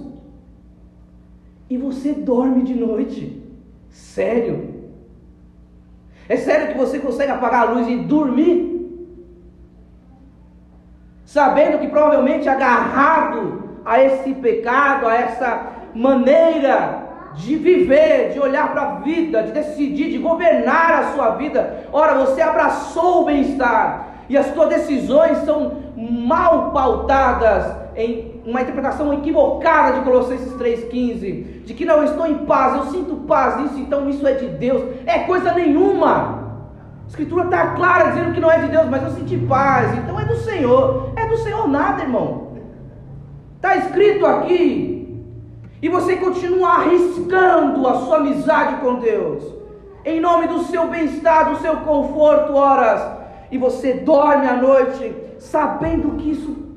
E 1.69 1.77
você 1.77 2.13
dorme 2.13 2.63
de 2.63 2.75
noite. 2.75 3.43
Sério? 3.89 4.70
É 6.31 6.37
sério 6.37 6.69
que 6.69 6.79
você 6.79 7.01
consegue 7.01 7.33
apagar 7.33 7.63
a 7.63 7.71
luz 7.73 7.89
e 7.89 7.97
dormir? 7.97 8.57
Sabendo 11.25 11.81
que 11.81 11.89
provavelmente 11.89 12.49
agarrado 12.49 13.81
a 13.85 14.01
esse 14.01 14.33
pecado, 14.35 15.09
a 15.09 15.15
essa 15.17 15.67
maneira 15.93 17.09
de 17.35 17.57
viver, 17.57 18.31
de 18.33 18.39
olhar 18.39 18.71
para 18.71 18.83
a 18.83 18.95
vida, 19.01 19.43
de 19.43 19.51
decidir, 19.51 20.13
de 20.13 20.19
governar 20.19 20.93
a 20.93 21.13
sua 21.15 21.31
vida. 21.31 21.89
Ora, 21.93 22.15
você 22.15 22.41
abraçou 22.41 23.23
o 23.23 23.25
bem-estar 23.25 24.07
e 24.29 24.37
as 24.37 24.47
suas 24.55 24.69
decisões 24.69 25.39
são 25.39 25.79
mal 25.97 26.71
pautadas 26.71 27.75
em 27.97 28.30
uma 28.45 28.63
interpretação 28.63 29.13
equivocada 29.13 29.99
de 29.99 30.05
Colossenses 30.05 30.53
3,15, 30.55 31.65
de 31.65 31.75
que 31.75 31.85
não 31.85 32.03
estou 32.03 32.27
em 32.27 32.47
paz, 32.47 32.77
eu 32.77 32.85
sinto 32.93 33.17
paz 33.27 33.61
nisso, 33.61 33.79
então 33.79 34.09
isso 34.09 34.27
é 34.27 34.33
de 34.33 34.47
Deus, 34.47 34.83
é 35.07 35.21
coisa 35.21 35.53
nenhuma. 35.53 36.41
A 37.05 37.09
Escritura 37.09 37.45
está 37.45 37.69
clara 37.75 38.11
dizendo 38.11 38.33
que 38.33 38.41
não 38.41 38.51
é 38.51 38.59
de 38.59 38.69
Deus, 38.69 38.89
mas 38.89 39.03
eu 39.03 39.11
senti 39.11 39.37
paz, 39.37 39.97
então 39.99 40.19
é 40.19 40.25
do 40.25 40.37
Senhor, 40.37 41.13
é 41.17 41.27
do 41.27 41.37
Senhor 41.39 41.69
nada, 41.69 42.03
irmão. 42.03 42.53
Está 43.57 43.77
escrito 43.77 44.25
aqui, 44.25 45.01
e 45.83 45.89
você 45.89 46.17
continua 46.17 46.69
arriscando 46.69 47.87
a 47.87 47.95
sua 48.01 48.19
amizade 48.19 48.77
com 48.77 48.97
Deus, 48.97 49.45
em 50.05 50.21
nome 50.21 50.47
do 50.47 50.61
seu 50.65 50.89
bem-estar, 50.89 51.51
do 51.51 51.59
seu 51.59 51.77
conforto, 51.79 52.55
horas, 52.55 53.03
e 53.51 53.59
você 53.59 53.95
dorme 53.95 54.47
à 54.47 54.57
noite 54.57 55.15
sabendo 55.39 56.17
que 56.17 56.31
isso, 56.31 56.70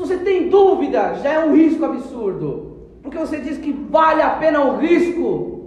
você 0.00 0.16
tem 0.18 0.48
dúvida, 0.48 1.14
já 1.22 1.32
é 1.32 1.44
um 1.44 1.54
risco 1.54 1.84
absurdo, 1.84 2.76
porque 3.02 3.18
você 3.18 3.38
diz 3.38 3.58
que 3.58 3.72
vale 3.72 4.22
a 4.22 4.30
pena 4.30 4.64
o 4.64 4.78
risco 4.78 5.60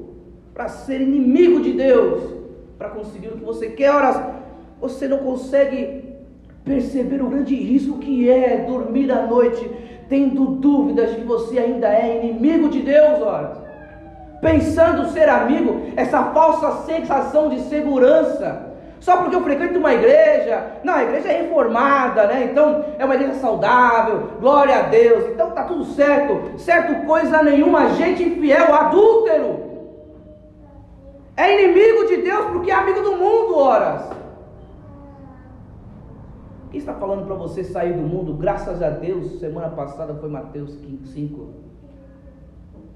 para 0.53 0.67
ser 0.67 1.01
inimigo 1.01 1.61
de 1.61 1.73
Deus, 1.73 2.23
para 2.77 2.89
conseguir 2.89 3.29
o 3.29 3.37
que 3.37 3.43
você 3.43 3.69
quer, 3.69 3.91
horas, 3.91 4.19
você 4.79 5.07
não 5.07 5.19
consegue 5.19 6.03
perceber 6.63 7.21
o 7.21 7.27
grande 7.27 7.55
risco 7.55 7.97
que 7.99 8.29
é 8.29 8.57
dormir 8.57 9.11
à 9.11 9.25
noite 9.25 9.69
tendo 10.09 10.45
dúvidas 10.45 11.11
de 11.11 11.17
que 11.17 11.25
você 11.25 11.57
ainda 11.57 11.87
é 11.87 12.23
inimigo 12.23 12.69
de 12.69 12.81
Deus, 12.81 13.21
olha. 13.21 13.63
Pensando 14.41 15.09
ser 15.09 15.29
amigo, 15.29 15.81
essa 15.95 16.21
falsa 16.25 16.83
sensação 16.85 17.49
de 17.49 17.61
segurança. 17.61 18.72
Só 19.03 19.17
porque 19.17 19.35
eu 19.35 19.41
frequento 19.41 19.79
uma 19.79 19.93
igreja, 19.93 20.79
não, 20.81 20.93
a 20.93 21.03
igreja 21.03 21.27
é 21.27 21.41
reformada, 21.41 22.25
né? 22.25 22.47
Então 22.49 22.85
é 22.97 23.03
uma 23.03 23.15
igreja 23.15 23.33
saudável, 23.33 24.29
glória 24.39 24.79
a 24.79 24.81
Deus, 24.83 25.25
então 25.29 25.51
tá 25.51 25.65
tudo 25.65 25.83
certo, 25.83 26.57
certo 26.57 27.05
coisa 27.05 27.43
nenhuma, 27.43 27.95
gente 27.95 28.23
infiel, 28.23 28.73
adúltero. 28.73 29.59
É 31.35 31.53
inimigo 31.53 32.07
de 32.07 32.21
Deus 32.21 32.45
porque 32.45 32.71
é 32.71 32.75
amigo 32.75 33.01
do 33.01 33.17
mundo, 33.17 33.57
horas. 33.57 34.09
Quem 36.71 36.79
está 36.79 36.93
falando 36.93 37.25
para 37.25 37.35
você 37.35 37.61
sair 37.61 37.91
do 37.91 38.03
mundo? 38.03 38.33
Graças 38.35 38.81
a 38.81 38.89
Deus, 38.89 39.37
semana 39.41 39.67
passada 39.67 40.13
foi 40.15 40.29
Mateus 40.29 40.79
5. 41.13 41.49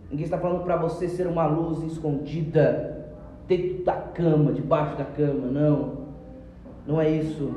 Ninguém 0.10 0.24
está 0.24 0.38
falando 0.38 0.64
para 0.64 0.78
você 0.78 1.10
ser 1.10 1.28
uma 1.28 1.46
luz 1.48 1.84
escondida 1.84 2.97
dentro 3.48 3.84
da 3.84 3.94
cama, 3.94 4.52
debaixo 4.52 4.98
da 4.98 5.06
cama. 5.06 5.48
Não, 5.48 5.94
não 6.86 7.02
é 7.02 7.10
isso. 7.10 7.56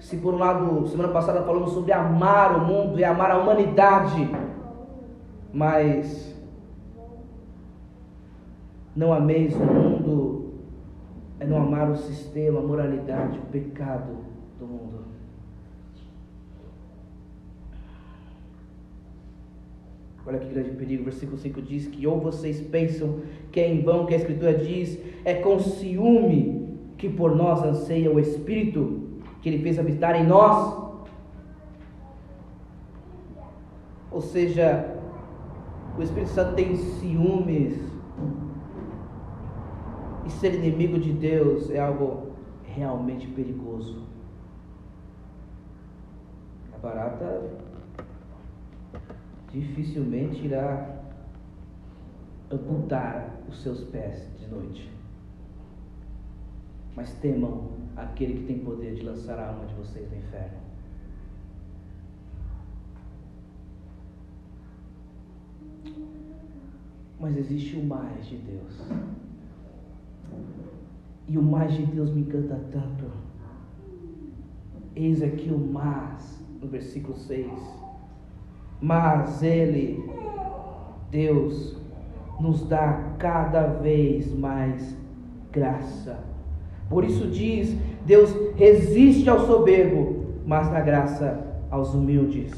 Se 0.00 0.16
por 0.16 0.34
um 0.34 0.38
lado, 0.38 0.88
semana 0.88 1.12
passada 1.12 1.42
falamos 1.42 1.72
sobre 1.72 1.92
amar 1.92 2.56
o 2.56 2.66
mundo 2.66 2.98
e 2.98 3.04
amar 3.04 3.30
a 3.30 3.38
humanidade, 3.38 4.28
mas 5.52 6.36
não 8.94 9.12
ameis 9.12 9.54
o 9.54 9.64
mundo 9.64 10.42
é 11.42 11.44
não 11.44 11.56
amar 11.56 11.90
o 11.90 11.96
sistema, 11.96 12.60
a 12.60 12.62
moralidade, 12.62 13.36
o 13.36 13.42
pecado 13.46 14.16
do 14.60 14.66
mundo. 14.66 15.02
Olha 20.24 20.38
que 20.38 20.48
grande 20.48 20.70
perigo, 20.70 21.04
versículo 21.04 21.36
5 21.36 21.60
diz 21.62 21.88
que 21.88 22.06
ou 22.06 22.20
vocês 22.20 22.60
pensam 22.60 23.20
que 23.50 23.58
é 23.58 23.68
em 23.68 23.82
vão 23.82 24.06
que 24.06 24.14
a 24.14 24.16
Escritura 24.16 24.54
diz, 24.54 24.98
é 25.24 25.34
com 25.34 25.58
ciúme 25.58 26.78
que 26.96 27.08
por 27.08 27.34
nós 27.34 27.62
anseia 27.64 28.10
o 28.10 28.20
Espírito 28.20 29.00
que 29.40 29.48
Ele 29.48 29.58
fez 29.58 29.78
habitar 29.78 30.14
em 30.14 30.24
nós. 30.24 30.80
Ou 34.12 34.20
seja, 34.20 34.96
o 35.98 36.02
Espírito 36.02 36.30
Santo 36.30 36.54
tem 36.54 36.76
ciúmes 36.76 37.76
e 40.24 40.30
ser 40.30 40.54
inimigo 40.54 40.98
de 40.98 41.12
Deus 41.12 41.68
é 41.70 41.80
algo 41.80 42.28
realmente 42.62 43.26
perigoso. 43.26 44.02
A 46.72 46.78
barata 46.78 47.71
dificilmente 49.52 50.44
irá 50.46 51.02
amputar 52.50 53.38
os 53.48 53.62
seus 53.62 53.84
pés 53.84 54.26
de 54.38 54.46
noite. 54.48 54.90
Mas 56.96 57.12
temam 57.14 57.70
aquele 57.96 58.40
que 58.40 58.46
tem 58.46 58.58
poder 58.60 58.94
de 58.94 59.02
lançar 59.02 59.38
a 59.38 59.48
alma 59.48 59.66
de 59.66 59.74
vocês 59.74 60.10
no 60.10 60.16
inferno. 60.16 60.58
Mas 67.20 67.36
existe 67.36 67.76
o 67.76 67.84
mais 67.84 68.26
de 68.26 68.36
Deus. 68.36 68.88
E 71.28 71.38
o 71.38 71.42
mais 71.42 71.72
de 71.72 71.86
Deus 71.86 72.10
me 72.10 72.22
encanta 72.22 72.56
tanto. 72.72 73.10
Eis 74.94 75.22
aqui 75.22 75.48
o 75.48 75.58
mas, 75.58 76.44
no 76.60 76.68
versículo 76.68 77.16
6. 77.16 77.81
Mas 78.82 79.44
Ele, 79.44 80.04
Deus, 81.08 81.76
nos 82.40 82.66
dá 82.68 83.12
cada 83.16 83.68
vez 83.68 84.36
mais 84.36 84.98
graça. 85.52 86.18
Por 86.90 87.04
isso 87.04 87.28
diz: 87.28 87.76
Deus 88.04 88.34
resiste 88.56 89.30
ao 89.30 89.46
soberbo, 89.46 90.24
mas 90.44 90.68
dá 90.68 90.80
graça 90.80 91.46
aos 91.70 91.94
humildes. 91.94 92.50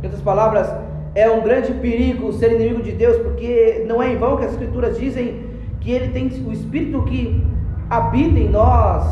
Em 0.00 0.06
outras 0.06 0.22
palavras, 0.22 0.74
é 1.14 1.30
um 1.30 1.42
grande 1.42 1.74
perigo 1.74 2.32
ser 2.32 2.52
inimigo 2.52 2.82
de 2.82 2.92
Deus, 2.92 3.18
porque 3.18 3.84
não 3.86 4.02
é 4.02 4.14
em 4.14 4.16
vão 4.16 4.38
que 4.38 4.44
as 4.46 4.52
Escrituras 4.52 4.98
dizem 4.98 5.44
que 5.80 5.90
Ele 5.90 6.08
tem 6.08 6.28
o 6.46 6.52
Espírito 6.52 7.02
que 7.02 7.44
habita 7.90 8.38
em 8.38 8.48
nós, 8.48 9.04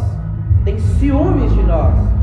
tem 0.64 0.78
ciúmes 0.78 1.52
de 1.52 1.62
nós. 1.64 2.13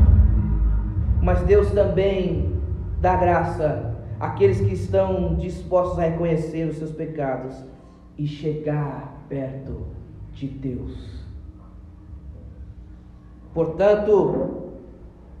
Mas 1.22 1.40
Deus 1.42 1.70
também 1.70 2.60
dá 3.00 3.16
graça 3.16 3.94
àqueles 4.18 4.60
que 4.60 4.74
estão 4.74 5.36
dispostos 5.36 5.98
a 6.00 6.02
reconhecer 6.02 6.68
os 6.68 6.76
seus 6.76 6.90
pecados 6.90 7.54
e 8.18 8.26
chegar 8.26 9.24
perto 9.28 9.86
de 10.32 10.48
Deus. 10.48 11.22
Portanto, 13.54 14.72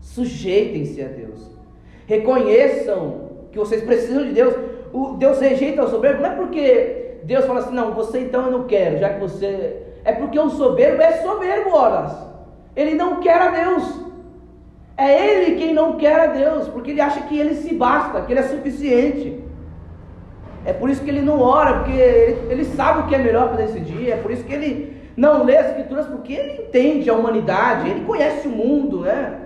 sujeitem-se 0.00 1.02
a 1.02 1.08
Deus. 1.08 1.50
Reconheçam 2.06 3.30
que 3.50 3.58
vocês 3.58 3.82
precisam 3.82 4.24
de 4.24 4.32
Deus. 4.32 4.54
o 4.92 5.14
Deus 5.14 5.40
rejeita 5.40 5.84
o 5.84 5.88
soberbo, 5.88 6.22
não 6.22 6.30
é 6.30 6.36
porque 6.36 7.18
Deus 7.24 7.44
fala 7.44 7.60
assim, 7.60 7.74
não, 7.74 7.94
você 7.94 8.20
então 8.20 8.46
eu 8.46 8.52
não 8.52 8.64
quero, 8.64 8.98
já 8.98 9.14
que 9.14 9.20
você. 9.20 9.82
É 10.04 10.12
porque 10.12 10.38
o 10.38 10.50
soberbo 10.50 11.02
é 11.02 11.22
soberbo, 11.22 11.70
horas. 11.70 12.14
Ele 12.74 12.94
não 12.94 13.20
quer 13.20 13.40
a 13.40 13.50
Deus. 13.50 14.01
É 14.96 15.26
ele 15.26 15.56
quem 15.56 15.72
não 15.72 15.96
quer 15.96 16.20
a 16.20 16.26
Deus, 16.26 16.68
porque 16.68 16.90
ele 16.90 17.00
acha 17.00 17.20
que 17.22 17.38
ele 17.38 17.54
se 17.54 17.74
basta, 17.74 18.20
que 18.22 18.32
ele 18.32 18.40
é 18.40 18.44
suficiente. 18.44 19.42
É 20.64 20.72
por 20.72 20.90
isso 20.90 21.02
que 21.02 21.10
ele 21.10 21.22
não 21.22 21.40
ora, 21.40 21.78
porque 21.78 21.92
ele, 21.92 22.52
ele 22.52 22.64
sabe 22.64 23.00
o 23.00 23.06
que 23.06 23.14
é 23.14 23.18
melhor 23.18 23.48
para 23.48 23.64
dia. 23.66 24.14
É 24.14 24.16
por 24.16 24.30
isso 24.30 24.44
que 24.44 24.52
ele 24.52 24.96
não 25.16 25.44
lê 25.44 25.56
as 25.56 25.68
escrituras, 25.68 26.06
porque 26.06 26.32
ele 26.32 26.62
entende 26.62 27.10
a 27.10 27.14
humanidade, 27.14 27.88
ele 27.88 28.04
conhece 28.04 28.46
o 28.46 28.50
mundo, 28.50 29.00
né? 29.00 29.38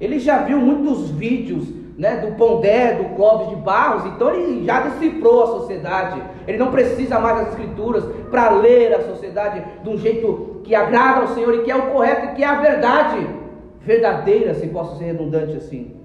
Ele 0.00 0.18
já 0.18 0.38
viu 0.38 0.58
muitos 0.58 1.10
vídeos 1.10 1.68
né, 1.96 2.16
do 2.16 2.34
Pondé, 2.34 2.94
do 2.94 3.14
Clóvis 3.14 3.50
de 3.50 3.56
Barros, 3.56 4.04
então 4.06 4.34
ele 4.34 4.64
já 4.64 4.80
decifrou 4.80 5.44
a 5.44 5.46
sociedade. 5.46 6.20
Ele 6.46 6.58
não 6.58 6.70
precisa 6.70 7.20
mais 7.20 7.36
das 7.36 7.48
escrituras 7.50 8.04
para 8.30 8.50
ler 8.50 8.94
a 8.94 9.02
sociedade 9.02 9.62
de 9.82 9.88
um 9.88 9.96
jeito 9.96 10.60
que 10.64 10.74
agrada 10.74 11.20
ao 11.20 11.28
Senhor 11.28 11.54
e 11.54 11.62
que 11.62 11.70
é 11.70 11.76
o 11.76 11.92
correto 11.92 12.26
e 12.26 12.34
que 12.34 12.42
é 12.42 12.46
a 12.46 12.60
verdade 12.60 13.41
verdadeira, 13.84 14.54
se 14.54 14.66
posso 14.68 14.98
ser 14.98 15.04
redundante 15.04 15.56
assim. 15.56 15.96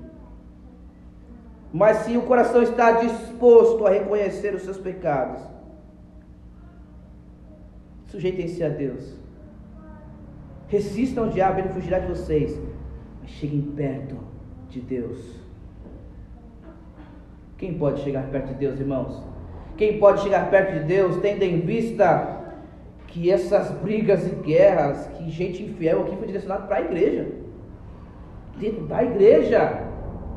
Mas 1.72 1.98
se 1.98 2.18
o 2.18 2.24
coração 2.24 2.62
está 2.63 2.94
disposto 2.94 3.86
a 3.86 3.90
reconhecer 3.90 4.56
os 4.56 4.63
seus 4.63 4.78
pecados, 4.78 5.42
sujeitem-se 8.06 8.63
a 8.63 8.70
Deus. 8.70 9.16
Resistam 10.68 11.26
ao 11.26 11.30
diabo, 11.30 11.60
ele 11.60 11.70
fugirá 11.70 12.00
de 12.00 12.08
vocês. 12.08 12.60
Mas 13.22 13.32
cheguem 13.32 13.62
perto 13.62 14.18
de 14.70 14.82
Deus. 14.82 15.36
Quem 17.58 17.78
pode 17.78 18.02
chegar 18.02 18.30
perto 18.30 18.48
de 18.50 18.56
Deus, 18.56 18.80
irmãos? 18.80 19.24
Quem 19.76 20.00
pode 20.00 20.22
chegar 20.22 20.50
perto 20.50 20.80
de 20.80 20.86
Deus, 20.86 21.18
tendo 21.18 21.44
em 21.44 21.60
vista 21.62 22.38
que 23.08 23.32
essas 23.32 23.72
brigas 23.72 24.26
e 24.28 24.36
guerras, 24.36 25.08
que 25.18 25.30
gente 25.30 25.63
infiel 25.63 26.02
aqui 26.02 26.16
foi 26.18 26.28
direcionado 26.28 26.68
para 26.68 26.78
a 26.78 26.82
igreja. 26.82 27.46
Dentro 28.60 28.86
da 28.86 29.04
igreja. 29.04 29.84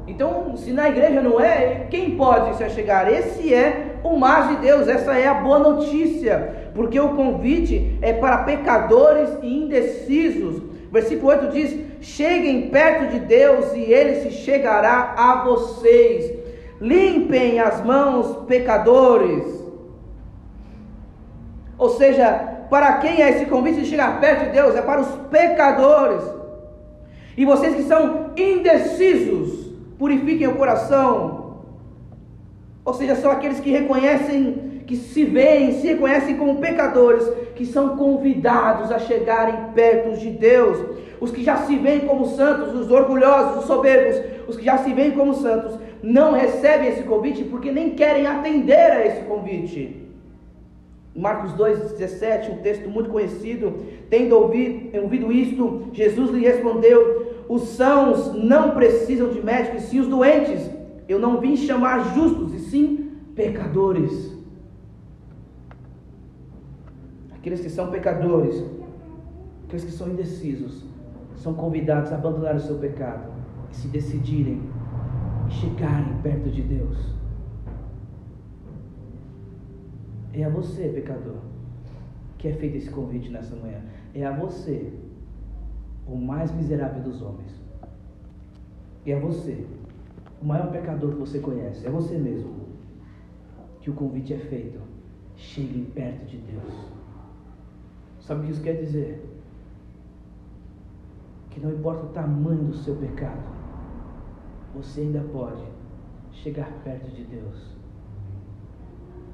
Então, 0.06 0.56
se 0.56 0.72
na 0.72 0.88
igreja 0.88 1.22
não 1.22 1.40
é, 1.40 1.86
quem 1.90 2.16
pode 2.16 2.56
se 2.56 2.68
chegar? 2.70 3.10
Esse 3.10 3.54
é 3.54 3.96
o 4.02 4.16
mar 4.16 4.48
de 4.48 4.56
Deus, 4.56 4.88
essa 4.88 5.16
é 5.16 5.26
a 5.26 5.34
boa 5.34 5.58
notícia, 5.58 6.70
porque 6.74 6.98
o 6.98 7.10
convite 7.10 7.96
é 8.02 8.12
para 8.12 8.38
pecadores 8.38 9.30
e 9.42 9.62
indecisos. 9.64 10.62
Versículo 10.90 11.28
8 11.28 11.48
diz: 11.48 11.78
Cheguem 12.00 12.70
perto 12.70 13.12
de 13.12 13.20
Deus 13.20 13.72
e 13.74 13.80
ele 13.80 14.16
se 14.22 14.30
chegará 14.32 15.14
a 15.16 15.44
vocês. 15.44 16.38
Limpem 16.80 17.60
as 17.60 17.84
mãos, 17.84 18.44
pecadores. 18.46 19.44
Ou 21.78 21.90
seja, 21.90 22.66
para 22.68 22.94
quem 22.94 23.22
é 23.22 23.30
esse 23.30 23.46
convite 23.46 23.80
de 23.80 23.86
chegar 23.86 24.20
perto 24.20 24.46
de 24.46 24.50
Deus? 24.50 24.74
É 24.74 24.82
para 24.82 25.00
os 25.00 25.08
pecadores. 25.30 26.39
E 27.36 27.44
vocês 27.44 27.74
que 27.74 27.82
são 27.84 28.30
indecisos, 28.36 29.70
purifiquem 29.98 30.48
o 30.48 30.56
coração. 30.56 31.60
Ou 32.84 32.94
seja, 32.94 33.14
são 33.14 33.30
aqueles 33.30 33.60
que 33.60 33.70
reconhecem, 33.70 34.82
que 34.86 34.96
se 34.96 35.24
veem, 35.24 35.72
se 35.80 35.86
reconhecem 35.86 36.36
como 36.36 36.60
pecadores, 36.60 37.28
que 37.54 37.64
são 37.64 37.96
convidados 37.96 38.90
a 38.90 38.98
chegarem 38.98 39.72
perto 39.74 40.18
de 40.18 40.30
Deus. 40.30 40.78
Os 41.20 41.30
que 41.30 41.44
já 41.44 41.58
se 41.58 41.76
veem 41.76 42.00
como 42.00 42.26
santos, 42.26 42.74
os 42.74 42.90
orgulhosos, 42.90 43.60
os 43.60 43.64
soberbos, 43.66 44.20
os 44.48 44.56
que 44.56 44.64
já 44.64 44.78
se 44.78 44.92
veem 44.94 45.12
como 45.12 45.34
santos, 45.34 45.78
não 46.02 46.32
recebem 46.32 46.88
esse 46.88 47.02
convite 47.02 47.44
porque 47.44 47.70
nem 47.70 47.90
querem 47.90 48.26
atender 48.26 48.90
a 48.90 49.06
esse 49.06 49.22
convite. 49.24 49.99
Marcos 51.20 51.52
2,17, 51.52 52.50
um 52.50 52.62
texto 52.62 52.88
muito 52.88 53.10
conhecido, 53.10 53.74
tendo 54.08 54.34
ouvido, 54.34 54.96
ouvido 55.02 55.30
isto, 55.30 55.88
Jesus 55.92 56.30
lhe 56.30 56.40
respondeu: 56.40 57.44
os 57.48 57.62
sãos 57.62 58.32
não 58.34 58.70
precisam 58.70 59.28
de 59.28 59.42
médicos, 59.44 59.82
sim 59.82 60.00
os 60.00 60.08
doentes. 60.08 60.70
Eu 61.08 61.18
não 61.18 61.40
vim 61.40 61.56
chamar 61.56 62.14
justos, 62.14 62.54
e 62.54 62.60
sim 62.60 63.10
pecadores. 63.34 64.36
Aqueles 67.34 67.60
que 67.60 67.68
são 67.68 67.90
pecadores, 67.90 68.62
aqueles 69.64 69.84
que 69.84 69.90
são 69.90 70.08
indecisos, 70.08 70.84
são 71.36 71.54
convidados 71.54 72.12
a 72.12 72.16
abandonar 72.16 72.54
o 72.54 72.60
seu 72.60 72.76
pecado 72.78 73.32
e 73.72 73.76
se 73.76 73.88
decidirem 73.88 74.60
chegarem 75.48 76.16
perto 76.22 76.48
de 76.50 76.62
Deus. 76.62 77.19
É 80.32 80.44
a 80.44 80.48
você, 80.48 80.88
pecador, 80.88 81.38
que 82.38 82.48
é 82.48 82.52
feito 82.52 82.76
esse 82.76 82.90
convite 82.90 83.30
nessa 83.30 83.56
manhã. 83.56 83.82
É 84.14 84.24
a 84.24 84.32
você 84.32 84.92
o 86.06 86.16
mais 86.16 86.52
miserável 86.52 87.02
dos 87.02 87.20
homens. 87.22 87.60
É 89.06 89.18
você, 89.18 89.66
o 90.40 90.44
maior 90.44 90.70
pecador 90.70 91.12
que 91.12 91.18
você 91.18 91.38
conhece, 91.38 91.86
é 91.86 91.90
você 91.90 92.16
mesmo, 92.16 92.68
que 93.80 93.90
o 93.90 93.94
convite 93.94 94.34
é 94.34 94.38
feito. 94.38 94.80
Chegue 95.36 95.90
perto 95.94 96.26
de 96.26 96.36
Deus. 96.38 96.90
Sabe 98.20 98.42
o 98.42 98.44
que 98.44 98.52
isso 98.52 98.62
quer 98.62 98.74
dizer? 98.74 99.26
Que 101.48 101.60
não 101.60 101.72
importa 101.72 102.04
o 102.04 102.08
tamanho 102.10 102.64
do 102.64 102.74
seu 102.74 102.94
pecado, 102.96 103.42
você 104.74 105.00
ainda 105.00 105.20
pode 105.32 105.64
chegar 106.32 106.70
perto 106.84 107.10
de 107.10 107.24
Deus. 107.24 107.79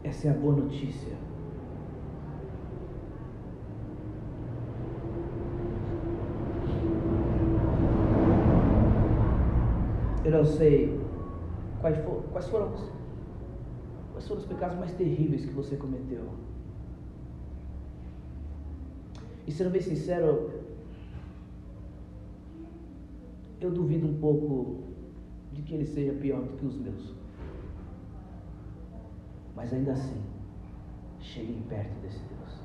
Essa 0.07 0.29
é 0.29 0.31
a 0.31 0.35
boa 0.35 0.55
notícia. 0.55 1.13
Eu 10.25 10.31
não 10.31 10.45
sei 10.45 10.97
quais, 11.81 11.99
for, 12.05 12.23
quais, 12.31 12.49
foram, 12.49 12.73
quais 14.13 14.29
foram 14.29 14.41
os 14.41 14.47
pecados 14.47 14.79
mais 14.79 14.93
terríveis 14.93 15.45
que 15.45 15.53
você 15.53 15.77
cometeu. 15.77 16.23
E 19.45 19.51
sendo 19.51 19.71
bem 19.71 19.83
sincero, 19.83 20.53
eu 23.61 23.73
duvido 23.73 24.07
um 24.07 24.21
pouco 24.21 24.85
de 25.53 25.63
que 25.63 25.75
ele 25.75 25.85
seja 25.85 26.13
pior 26.13 26.43
do 26.43 26.57
que 26.57 26.65
os 26.65 26.77
meus. 26.77 27.26
Mas 29.57 29.73
ainda 29.73 29.93
assim, 29.93 30.23
cheguem 31.19 31.63
perto 31.63 31.99
desse 32.03 32.23
Deus. 32.25 32.61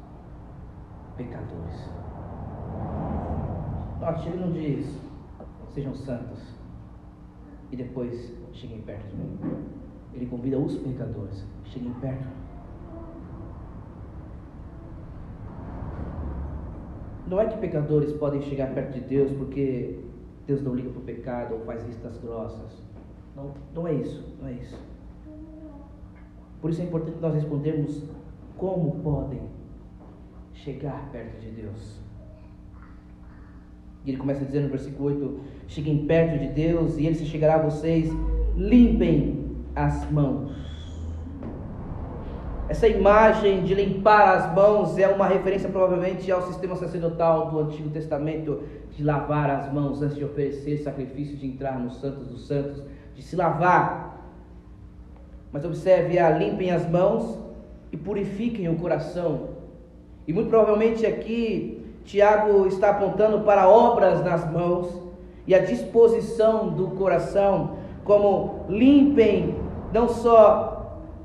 Pecadores. 1.15 1.89
Note, 4.01 4.27
ele 4.27 4.37
não 4.37 4.51
diz, 4.51 4.99
sejam 5.73 5.95
santos 5.95 6.39
e 7.71 7.77
depois 7.77 8.33
cheguem 8.51 8.81
perto 8.81 9.07
de 9.07 9.15
mim. 9.15 9.39
Ele 10.13 10.25
convida 10.25 10.59
os 10.59 10.75
pecadores, 10.77 11.45
cheguem 11.63 11.93
perto. 11.93 12.27
Não 17.27 17.39
é 17.39 17.45
que 17.45 17.57
pecadores 17.59 18.11
podem 18.13 18.41
chegar 18.41 18.73
perto 18.73 18.93
de 18.93 19.01
Deus 19.01 19.31
porque 19.31 20.03
Deus 20.45 20.61
não 20.61 20.75
liga 20.75 20.89
para 20.89 20.99
o 20.99 21.03
pecado 21.03 21.53
ou 21.53 21.61
faz 21.61 21.81
vistas 21.83 22.17
grossas. 22.17 22.83
Não, 23.35 23.53
não 23.73 23.87
é 23.87 23.93
isso, 23.93 24.35
não 24.41 24.49
é 24.49 24.53
isso. 24.53 24.90
Por 26.61 26.69
isso 26.69 26.81
é 26.81 26.85
importante 26.85 27.17
nós 27.19 27.33
respondermos 27.33 28.03
como 28.55 28.99
podem 29.01 29.41
chegar 30.53 31.09
perto 31.11 31.39
de 31.39 31.49
Deus. 31.49 31.99
E 34.05 34.11
ele 34.11 34.17
começa 34.17 34.45
dizendo 34.45 34.65
no 34.65 34.69
versículo 34.69 35.09
8: 35.09 35.39
Cheguem 35.67 36.05
perto 36.05 36.39
de 36.39 36.47
Deus 36.49 36.97
e 36.97 37.05
ele 37.05 37.15
se 37.15 37.25
chegará 37.25 37.55
a 37.55 37.61
vocês, 37.63 38.09
limpem 38.55 39.55
as 39.75 40.09
mãos. 40.11 40.51
Essa 42.69 42.87
imagem 42.87 43.63
de 43.63 43.73
limpar 43.73 44.37
as 44.37 44.55
mãos 44.55 44.97
é 44.97 45.07
uma 45.07 45.27
referência 45.27 45.67
provavelmente 45.67 46.31
ao 46.31 46.41
sistema 46.43 46.75
sacerdotal 46.77 47.49
do 47.49 47.59
Antigo 47.59 47.89
Testamento 47.89 48.63
de 48.91 49.03
lavar 49.03 49.49
as 49.49 49.73
mãos 49.73 50.01
antes 50.01 50.15
de 50.15 50.23
oferecer 50.23 50.77
sacrifício, 50.77 51.35
de 51.35 51.47
entrar 51.47 51.77
nos 51.77 51.99
Santos 51.99 52.27
dos 52.27 52.47
Santos, 52.47 52.81
de 53.13 53.21
se 53.21 53.35
lavar. 53.35 54.20
Mas 55.51 55.65
observe, 55.65 56.17
a 56.17 56.29
limpem 56.29 56.71
as 56.71 56.89
mãos 56.89 57.37
e 57.91 57.97
purifiquem 57.97 58.69
o 58.69 58.75
coração. 58.75 59.49
E 60.27 60.33
muito 60.33 60.49
provavelmente 60.49 61.05
aqui 61.05 61.83
Tiago 62.05 62.67
está 62.67 62.91
apontando 62.91 63.41
para 63.41 63.67
obras 63.67 64.23
nas 64.23 64.49
mãos 64.51 65.01
e 65.45 65.53
a 65.53 65.59
disposição 65.59 66.69
do 66.69 66.89
coração, 66.91 67.77
como 68.03 68.65
limpem, 68.69 69.55
não 69.91 70.07
só 70.07 70.71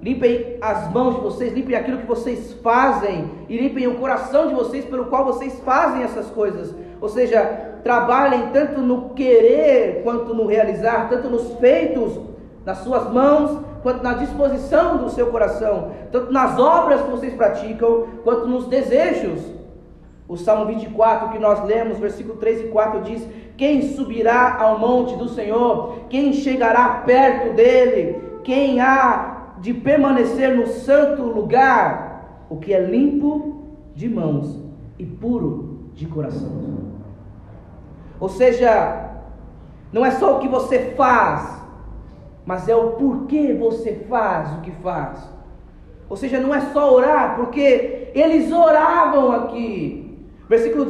limpem 0.03 0.57
as 0.61 0.91
mãos 0.93 1.17
de 1.17 1.21
vocês, 1.21 1.53
limpem 1.53 1.77
aquilo 1.77 1.99
que 1.99 2.07
vocês 2.07 2.53
fazem 2.63 3.31
e 3.49 3.57
limpem 3.57 3.87
o 3.87 3.97
coração 3.97 4.49
de 4.49 4.55
vocês 4.55 4.85
pelo 4.85 5.07
qual 5.07 5.25
vocês 5.25 5.59
fazem 5.61 6.03
essas 6.03 6.29
coisas. 6.31 6.75
Ou 7.01 7.09
seja, 7.09 7.45
trabalhem 7.83 8.49
tanto 8.53 8.81
no 8.81 9.11
querer 9.11 10.03
quanto 10.03 10.35
no 10.35 10.47
realizar, 10.47 11.09
tanto 11.09 11.29
nos 11.29 11.55
feitos 11.55 12.19
nas 12.65 12.79
suas 12.79 13.13
mãos, 13.13 13.61
quanto 13.87 14.03
na 14.03 14.15
disposição 14.15 14.97
do 14.97 15.09
seu 15.11 15.29
coração, 15.29 15.93
tanto 16.11 16.33
nas 16.33 16.59
obras 16.59 17.03
que 17.03 17.09
vocês 17.09 17.33
praticam, 17.35 18.09
quanto 18.25 18.49
nos 18.49 18.67
desejos. 18.67 19.41
O 20.27 20.37
Salmo 20.37 20.67
24 20.67 21.29
que 21.29 21.39
nós 21.39 21.65
lemos, 21.65 21.97
versículo 21.97 22.37
3 22.37 22.63
e 22.63 22.65
4 22.65 23.03
diz: 23.03 23.25
Quem 23.57 23.95
subirá 23.95 24.61
ao 24.61 24.77
monte 24.77 25.15
do 25.15 25.29
Senhor? 25.29 26.01
Quem 26.09 26.33
chegará 26.33 27.05
perto 27.07 27.55
dele? 27.55 28.21
Quem 28.43 28.81
há 28.81 29.53
de 29.61 29.73
permanecer 29.73 30.57
no 30.57 30.67
santo 30.67 31.23
lugar? 31.23 32.45
O 32.51 32.57
que 32.57 32.75
é 32.75 32.81
limpo 32.81 33.69
de 33.95 34.09
mãos 34.09 34.65
e 34.99 35.07
puro 35.07 35.91
de 35.95 36.07
coração. 36.07 36.51
Ou 38.19 38.29
seja, 38.29 39.13
não 39.93 40.05
é 40.05 40.11
só 40.11 40.37
o 40.37 40.41
que 40.41 40.49
você 40.49 40.93
faz, 40.97 41.66
mas 42.47 42.69
é 42.69 42.77
o 42.77 42.93
porquê 42.93 43.53
você 43.53 44.05
faz 44.09 44.53
o 44.53 44.61
que 44.61 44.71
faz. 44.71 45.19
Ou 46.09 46.17
seja, 46.17 46.39
não 46.39 46.55
é 46.55 46.61
só 46.73 46.95
orar, 46.95 47.35
porque 47.35 48.13
eles 48.15 48.53
oravam 48.53 49.33
aqui. 49.33 50.17
Versículo 50.49 50.87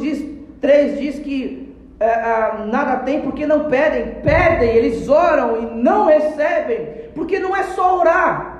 3 0.60 0.98
diz 1.00 1.18
que 1.18 1.74
é, 1.98 2.06
é, 2.06 2.66
nada 2.66 2.98
tem 2.98 3.22
porque 3.22 3.46
não 3.46 3.70
pedem, 3.70 4.20
pedem, 4.22 4.68
eles 4.68 5.08
oram 5.08 5.62
e 5.62 5.66
não 5.74 6.04
recebem, 6.04 7.10
porque 7.14 7.38
não 7.38 7.56
é 7.56 7.62
só 7.62 7.98
orar. 7.98 8.54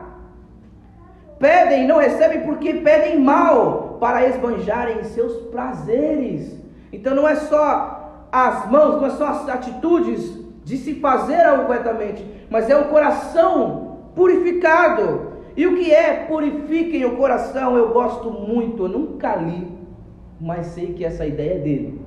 Pedem 1.39 1.85
e 1.85 1.87
não 1.87 1.99
recebem 1.99 2.41
porque 2.41 2.73
pedem 2.73 3.21
mal 3.21 3.99
para 4.01 4.27
esbanjarem 4.27 5.05
seus 5.05 5.35
prazeres. 5.51 6.59
Então 6.91 7.15
não 7.15 7.29
é 7.29 7.37
só 7.37 8.27
as 8.33 8.71
mãos, 8.71 9.03
não 9.03 9.07
é 9.07 9.11
só 9.11 9.27
as 9.27 9.49
atitudes 9.51 10.47
de 10.65 10.79
se 10.79 10.95
fazer 10.95 11.45
algo 11.45 11.67
corretamente, 11.67 12.25
mas 12.51 12.69
é 12.71 12.77
o 12.77 12.89
coração 12.89 13.99
purificado. 14.15 15.33
E 15.57 15.67
o 15.67 15.77
que 15.77 15.91
é 15.91 16.25
purifiquem 16.27 17.05
o 17.05 17.17
coração? 17.17 17.77
Eu 17.77 17.93
gosto 17.93 18.31
muito, 18.31 18.85
eu 18.85 18.89
nunca 18.89 19.37
li, 19.37 19.67
mas 20.41 20.67
sei 20.67 20.93
que 20.93 21.05
essa 21.05 21.27
ideia 21.27 21.55
é 21.55 21.59
dele, 21.59 22.01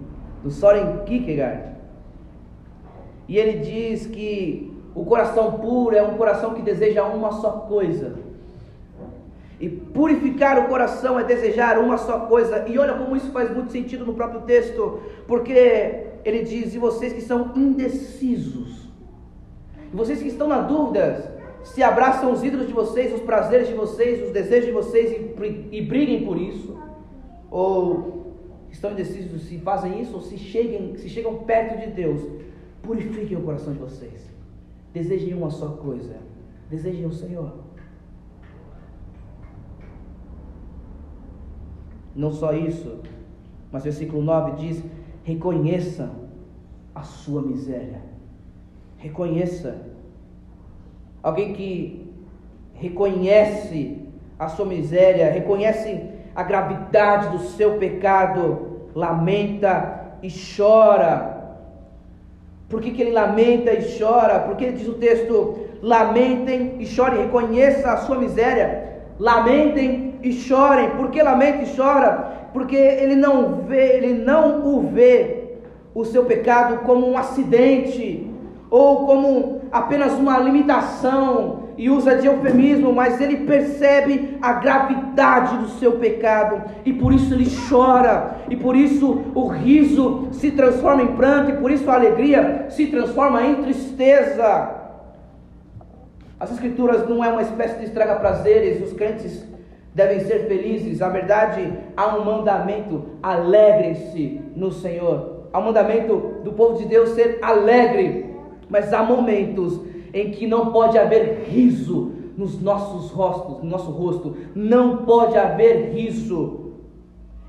do 0.44 0.52
Soren 0.52 1.04
Kierkegaard. 1.06 1.70
E 3.28 3.38
ele 3.38 3.60
diz 3.60 4.06
que 4.06 4.72
o 4.94 5.04
coração 5.06 5.54
puro 5.54 5.96
é 5.96 6.04
um 6.04 6.16
coração 6.16 6.54
que 6.54 6.62
deseja 6.62 7.04
uma 7.06 7.32
só 7.32 7.52
coisa. 7.52 8.18
E 9.60 9.68
purificar 9.68 10.58
o 10.58 10.68
coração 10.68 11.20
é 11.20 11.24
desejar 11.24 11.78
uma 11.80 11.98
só 11.98 12.22
coisa. 12.22 12.66
E 12.68 12.78
olha 12.80 12.94
como 12.94 13.16
isso 13.16 13.32
faz 13.32 13.54
muito 13.54 13.72
sentido 13.72 14.06
no 14.06 14.14
próprio 14.14 14.42
texto, 14.42 15.02
porque 15.28 16.08
ele 16.24 16.44
diz: 16.44 16.74
E 16.74 16.78
vocês 16.78 17.12
que 17.12 17.22
são 17.22 17.52
indecisos, 17.56 18.79
e 19.92 19.96
vocês 19.96 20.22
que 20.22 20.28
estão 20.28 20.48
na 20.48 20.62
dúvida, 20.62 21.40
se 21.64 21.84
abraçam 21.84 22.32
os 22.32 22.44
ídolos 22.44 22.68
de 22.68 22.74
vocês, 22.74 23.14
os 23.14 23.22
prazeres 23.22 23.68
de 23.68 23.74
vocês, 23.74 24.26
os 24.26 24.32
desejos 24.32 24.68
de 24.68 24.72
vocês 24.72 25.12
e, 25.12 25.78
e 25.78 25.82
briguem 25.82 26.26
por 26.26 26.38
isso, 26.38 26.78
ou 27.50 28.20
estão 28.70 28.92
indecisos 28.92 29.44
se 29.44 29.58
fazem 29.60 30.02
isso 30.02 30.16
ou 30.16 30.22
se, 30.22 30.38
cheguem, 30.38 30.96
se 30.96 31.10
chegam 31.10 31.40
perto 31.40 31.80
de 31.80 31.92
Deus, 31.92 32.22
purifiquem 32.82 33.38
o 33.38 33.42
coração 33.42 33.74
de 33.74 33.80
vocês, 33.80 34.30
desejem 34.94 35.34
uma 35.34 35.50
só 35.50 35.70
coisa, 35.70 36.18
desejem 36.70 37.06
o 37.06 37.12
Senhor. 37.12 37.52
Não 42.16 42.32
só 42.32 42.54
isso, 42.54 43.00
mas 43.72 43.84
versículo 43.84 44.22
9 44.22 44.52
diz: 44.58 44.84
Reconheça 45.24 46.12
a 46.94 47.04
sua 47.04 47.42
miséria. 47.42 48.09
Reconheça. 49.00 49.82
Alguém 51.24 51.54
que 51.54 52.14
reconhece 52.76 53.98
a 54.38 54.48
sua 54.48 54.66
miséria, 54.66 55.32
reconhece 55.32 56.02
a 56.36 56.44
gravidade 56.44 57.30
do 57.30 57.40
seu 57.40 57.78
pecado, 57.78 58.90
lamenta 58.94 60.18
e 60.22 60.30
chora. 60.30 61.58
Por 62.70 62.82
que, 62.82 62.92
que 62.92 63.02
ele 63.02 63.12
lamenta 63.12 63.74
e 63.74 63.98
chora? 63.98 64.40
Porque 64.42 64.72
diz 64.72 64.88
o 64.88 64.94
texto: 64.94 65.58
lamentem 65.82 66.76
e 66.80 66.86
chorem, 66.86 67.24
reconheça 67.24 67.92
a 67.92 67.98
sua 67.98 68.18
miséria, 68.18 69.02
lamentem 69.18 70.20
e 70.22 70.32
chorem. 70.32 70.92
Por 70.92 71.10
que 71.10 71.22
lamenta 71.24 71.64
e 71.64 71.76
chora? 71.76 72.40
porque 72.54 72.76
ele 72.76 73.16
não 73.16 73.64
vê, 73.64 73.98
ele 73.98 74.14
não 74.14 74.66
o 74.66 74.82
vê 74.82 75.44
o 75.94 76.06
seu 76.06 76.26
pecado 76.26 76.80
como 76.80 77.08
um 77.08 77.18
acidente 77.18 78.29
ou 78.70 79.06
como 79.06 79.62
apenas 79.72 80.14
uma 80.14 80.38
limitação 80.38 81.70
e 81.78 81.90
usa 81.90 82.18
de 82.18 82.28
eufemismo, 82.28 82.94
mas 82.94 83.22
ele 83.22 83.38
percebe 83.46 84.38
a 84.42 84.54
gravidade 84.54 85.58
do 85.58 85.70
seu 85.70 85.94
pecado 85.94 86.62
e 86.86 86.92
por 86.92 87.14
isso 87.14 87.34
ele 87.34 87.48
chora, 87.70 88.36
e 88.50 88.56
por 88.56 88.76
isso 88.76 89.24
o 89.34 89.48
riso 89.48 90.28
se 90.32 90.52
transforma 90.52 91.04
em 91.04 91.16
pranto, 91.16 91.52
e 91.52 91.58
por 91.58 91.72
isso 91.72 91.90
a 91.90 91.96
alegria 91.96 92.66
se 92.70 92.88
transforma 92.88 93.42
em 93.44 93.56
tristeza. 93.64 94.76
As 96.40 96.52
Escrituras 96.52 97.08
não 97.08 97.24
é 97.24 97.30
uma 97.30 97.42
espécie 97.42 97.80
de 97.80 97.86
estraga-prazeres, 97.86 98.82
os 98.82 98.94
crentes 98.94 99.46
devem 99.94 100.22
ser 100.22 100.48
felizes. 100.48 101.00
Na 101.00 101.10
verdade, 101.10 101.74
há 101.98 102.16
um 102.16 102.24
mandamento: 102.24 103.06
alegrem-se 103.22 104.42
no 104.56 104.72
Senhor. 104.72 105.48
Há 105.52 105.60
um 105.60 105.64
mandamento 105.64 106.42
do 106.44 106.54
povo 106.54 106.78
de 106.78 106.86
Deus 106.86 107.10
ser 107.10 107.40
alegre, 107.42 108.29
mas 108.70 108.94
há 108.94 109.04
momentos 109.04 109.80
em 110.14 110.32
que 110.32 110.48
não 110.48 110.72
pode 110.72 110.98
haver 110.98 111.46
riso 111.48 112.14
nos 112.38 112.62
nossos 112.62 113.12
rostos, 113.12 113.64
no 113.64 113.70
nosso 113.70 113.92
rosto, 113.92 114.38
não 114.56 114.98
pode 114.98 115.38
haver 115.38 115.94
riso. 115.94 116.74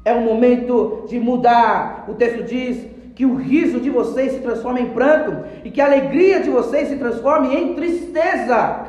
É 0.05 0.13
um 0.13 0.25
momento 0.25 1.05
de 1.09 1.19
mudar. 1.19 2.07
O 2.09 2.15
texto 2.15 2.43
diz 2.45 2.87
que 3.15 3.25
o 3.25 3.37
riso 3.37 3.81
de 3.81 3.91
vocês 3.91 4.33
se 4.33 4.41
transforme 4.41 4.81
em 4.81 4.91
pranto 4.91 5.47
e 5.65 5.71
que 5.71 5.81
a 5.81 5.87
alegria 5.87 6.41
de 6.41 6.51
vocês 6.51 6.89
se 6.89 6.97
transforme 6.97 7.55
em 7.55 7.75
tristeza. 7.75 8.87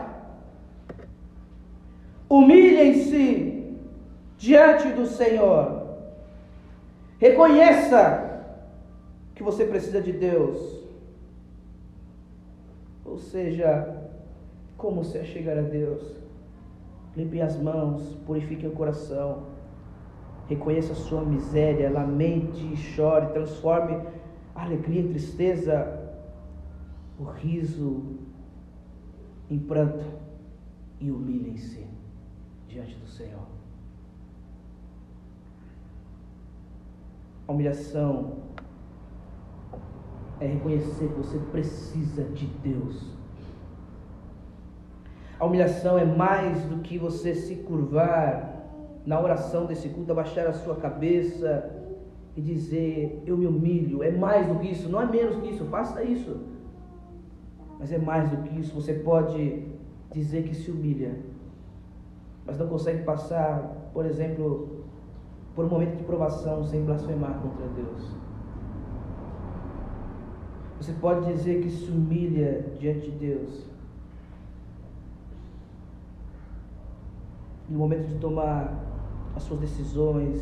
Humilhem-se 2.29 3.75
diante 4.37 4.87
do 4.87 5.05
Senhor. 5.05 5.81
Reconheça 7.19 8.41
que 9.35 9.43
você 9.43 9.65
precisa 9.65 10.01
de 10.01 10.11
Deus. 10.11 10.80
Ou 13.11 13.17
seja, 13.17 14.09
como 14.77 15.03
você 15.03 15.25
chegar 15.25 15.57
a 15.57 15.61
Deus? 15.61 16.01
Limpe 17.13 17.41
as 17.41 17.61
mãos, 17.61 18.15
purifique 18.25 18.65
o 18.65 18.71
coração. 18.71 19.47
Reconheça 20.47 20.93
a 20.93 20.95
sua 20.95 21.21
miséria, 21.21 21.89
lamente 21.89 22.77
chore, 22.77 23.33
transforme 23.33 24.01
a 24.55 24.63
alegria 24.63 25.01
em 25.01 25.09
tristeza, 25.09 26.09
o 27.19 27.25
riso 27.25 28.17
em 29.49 29.59
pranto 29.59 30.05
e 31.01 31.11
humilhem-se 31.11 31.85
diante 32.69 32.95
do 32.95 33.07
Senhor. 33.07 33.45
A 37.45 37.51
humilhação 37.51 38.37
é 40.41 40.47
reconhecer 40.47 41.07
que 41.07 41.13
você 41.13 41.37
precisa 41.51 42.23
de 42.23 42.47
Deus. 42.47 43.09
A 45.39 45.45
humilhação 45.45 45.97
é 45.97 46.03
mais 46.05 46.63
do 46.65 46.79
que 46.79 46.97
você 46.97 47.33
se 47.33 47.55
curvar 47.55 48.65
na 49.05 49.19
oração 49.19 49.65
desse 49.65 49.87
culto, 49.89 50.11
abaixar 50.11 50.47
a 50.47 50.53
sua 50.53 50.75
cabeça 50.75 51.71
e 52.35 52.41
dizer: 52.41 53.23
Eu 53.25 53.37
me 53.37 53.47
humilho. 53.47 54.03
É 54.03 54.11
mais 54.11 54.47
do 54.47 54.59
que 54.59 54.71
isso, 54.71 54.89
não 54.89 55.01
é 55.01 55.05
menos 55.05 55.37
que 55.37 55.49
isso, 55.49 55.63
faça 55.65 56.03
isso. 56.03 56.41
Mas 57.79 57.91
é 57.91 57.97
mais 57.97 58.29
do 58.29 58.37
que 58.43 58.59
isso, 58.59 58.75
você 58.75 58.93
pode 58.93 59.65
dizer 60.11 60.43
que 60.43 60.53
se 60.53 60.69
humilha 60.69 61.31
mas 62.45 62.57
não 62.57 62.67
consegue 62.67 63.03
passar, 63.03 63.89
por 63.93 64.05
exemplo, 64.05 64.83
por 65.55 65.65
um 65.65 65.69
momento 65.69 65.97
de 65.97 66.03
provação 66.03 66.63
sem 66.63 66.83
blasfemar 66.83 67.39
contra 67.39 67.67
Deus. 67.67 68.15
Você 70.81 70.93
pode 70.93 71.31
dizer 71.31 71.61
que 71.61 71.69
se 71.69 71.91
humilha 71.91 72.65
diante 72.79 73.11
de 73.11 73.11
Deus. 73.11 73.67
No 77.69 77.77
momento 77.77 78.07
de 78.07 78.15
tomar 78.15 78.83
as 79.35 79.43
suas 79.43 79.59
decisões, 79.59 80.41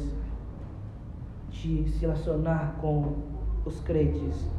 de 1.49 1.89
se 1.89 1.99
relacionar 1.99 2.77
com 2.79 3.17
os 3.65 3.81
crentes, 3.81 4.49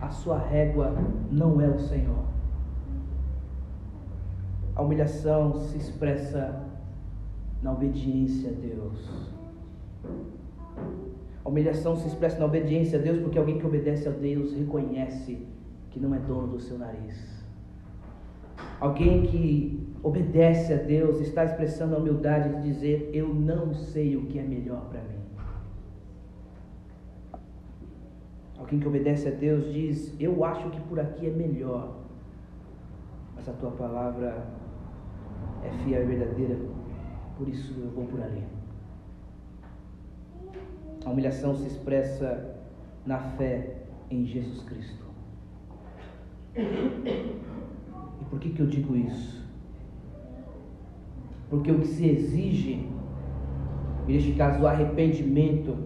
a 0.00 0.10
sua 0.10 0.36
régua 0.36 0.92
não 1.30 1.60
é 1.60 1.68
o 1.68 1.78
Senhor. 1.78 2.24
A 4.74 4.82
humilhação 4.82 5.54
se 5.54 5.78
expressa 5.78 6.60
na 7.62 7.70
obediência 7.70 8.50
a 8.50 8.54
Deus. 8.54 9.30
A 11.44 11.48
humilhação 11.48 11.96
se 11.96 12.06
expressa 12.06 12.38
na 12.38 12.44
obediência 12.44 12.98
a 12.98 13.02
Deus 13.02 13.18
porque 13.20 13.38
alguém 13.38 13.58
que 13.58 13.66
obedece 13.66 14.08
a 14.08 14.12
Deus 14.12 14.52
reconhece 14.52 15.46
que 15.90 15.98
não 15.98 16.14
é 16.14 16.18
dono 16.18 16.48
do 16.48 16.60
seu 16.60 16.78
nariz. 16.78 17.40
Alguém 18.78 19.22
que 19.22 19.86
obedece 20.02 20.72
a 20.72 20.76
Deus 20.76 21.20
está 21.20 21.44
expressando 21.44 21.94
a 21.94 21.98
humildade 21.98 22.56
de 22.56 22.62
dizer: 22.62 23.10
Eu 23.12 23.32
não 23.32 23.74
sei 23.74 24.16
o 24.16 24.26
que 24.26 24.38
é 24.38 24.42
melhor 24.42 24.88
para 24.90 25.00
mim. 25.02 25.20
Alguém 28.58 28.78
que 28.78 28.86
obedece 28.86 29.28
a 29.28 29.32
Deus 29.32 29.72
diz: 29.72 30.14
Eu 30.20 30.44
acho 30.44 30.70
que 30.70 30.80
por 30.82 31.00
aqui 31.00 31.26
é 31.26 31.30
melhor, 31.30 31.96
mas 33.34 33.48
a 33.48 33.52
tua 33.52 33.70
palavra 33.70 34.46
é 35.64 35.70
fiel 35.84 36.02
e 36.02 36.06
verdadeira, 36.06 36.56
por 37.36 37.48
isso 37.48 37.74
eu 37.78 37.90
vou 37.90 38.04
por 38.04 38.20
ali. 38.20 38.44
A 41.04 41.10
humilhação 41.10 41.54
se 41.54 41.66
expressa 41.66 42.56
na 43.06 43.18
fé 43.18 43.76
em 44.10 44.24
Jesus 44.26 44.62
Cristo. 44.62 45.04
E 46.56 48.24
por 48.28 48.38
que, 48.38 48.50
que 48.50 48.60
eu 48.60 48.66
digo 48.66 48.96
isso? 48.96 49.40
Porque 51.48 51.70
o 51.70 51.80
que 51.80 51.88
se 51.88 52.06
exige, 52.06 52.88
neste 54.06 54.32
caso 54.32 54.62
o 54.62 54.66
arrependimento, 54.66 55.76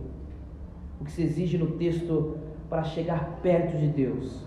o 1.00 1.04
que 1.04 1.12
se 1.12 1.22
exige 1.22 1.56
no 1.58 1.72
texto 1.72 2.36
para 2.68 2.82
chegar 2.82 3.38
perto 3.42 3.76
de 3.78 3.88
Deus, 3.88 4.44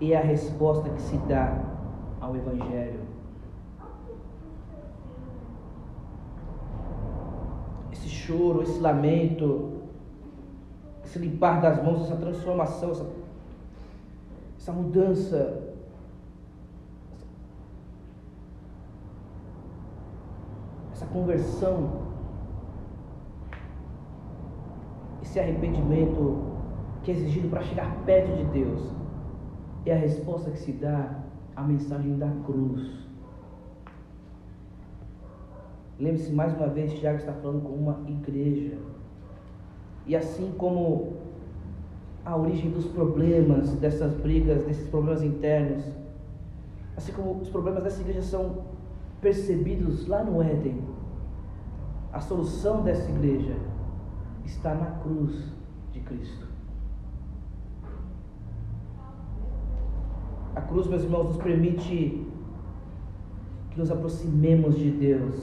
é 0.00 0.16
a 0.16 0.20
resposta 0.20 0.90
que 0.90 1.00
se 1.00 1.16
dá 1.28 1.62
ao 2.20 2.36
Evangelho. 2.36 3.00
Esse 7.92 8.08
choro, 8.08 8.62
esse 8.62 8.80
lamento, 8.80 9.71
esse 11.12 11.18
limpar 11.18 11.60
das 11.60 11.82
mãos, 11.84 12.04
essa 12.04 12.16
transformação, 12.16 12.90
essa, 12.90 13.06
essa 14.58 14.72
mudança. 14.72 15.62
Essa 20.94 21.04
conversão, 21.06 22.02
esse 25.22 25.38
arrependimento 25.38 26.52
que 27.02 27.10
é 27.10 27.14
exigido 27.14 27.50
para 27.50 27.62
chegar 27.62 27.94
perto 28.06 28.34
de 28.36 28.44
Deus, 28.44 28.80
é 29.84 29.92
a 29.92 29.98
resposta 29.98 30.50
que 30.50 30.58
se 30.58 30.72
dá 30.72 31.20
à 31.54 31.62
mensagem 31.62 32.16
da 32.16 32.30
cruz. 32.46 33.02
Lembre-se 35.98 36.32
mais 36.32 36.56
uma 36.56 36.68
vez, 36.68 36.98
Tiago 36.98 37.18
está 37.18 37.34
falando 37.34 37.62
com 37.62 37.74
uma 37.74 38.00
igreja. 38.08 38.78
E 40.06 40.16
assim 40.16 40.52
como 40.58 41.16
a 42.24 42.36
origem 42.36 42.70
dos 42.70 42.86
problemas, 42.86 43.72
dessas 43.74 44.14
brigas, 44.14 44.64
desses 44.64 44.88
problemas 44.88 45.22
internos, 45.22 45.84
assim 46.96 47.12
como 47.12 47.40
os 47.40 47.48
problemas 47.48 47.82
dessa 47.82 48.00
igreja 48.00 48.22
são 48.22 48.64
percebidos 49.20 50.06
lá 50.06 50.22
no 50.22 50.42
Éden, 50.42 50.82
a 52.12 52.20
solução 52.20 52.82
dessa 52.82 53.10
igreja 53.10 53.56
está 54.44 54.74
na 54.74 54.86
cruz 55.02 55.52
de 55.92 56.00
Cristo. 56.00 56.46
A 60.54 60.60
cruz, 60.60 60.86
meus 60.86 61.02
irmãos, 61.02 61.28
nos 61.28 61.36
permite 61.38 62.26
que 63.70 63.78
nos 63.78 63.90
aproximemos 63.90 64.76
de 64.76 64.90
Deus. 64.90 65.34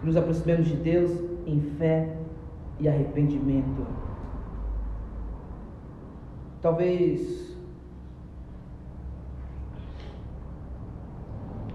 Que 0.00 0.06
nos 0.06 0.16
aproximemos 0.16 0.66
de 0.66 0.76
Deus 0.76 1.10
em 1.46 1.60
fé 1.78 2.18
e 2.80 2.88
arrependimento. 2.88 3.86
Talvez 6.60 7.56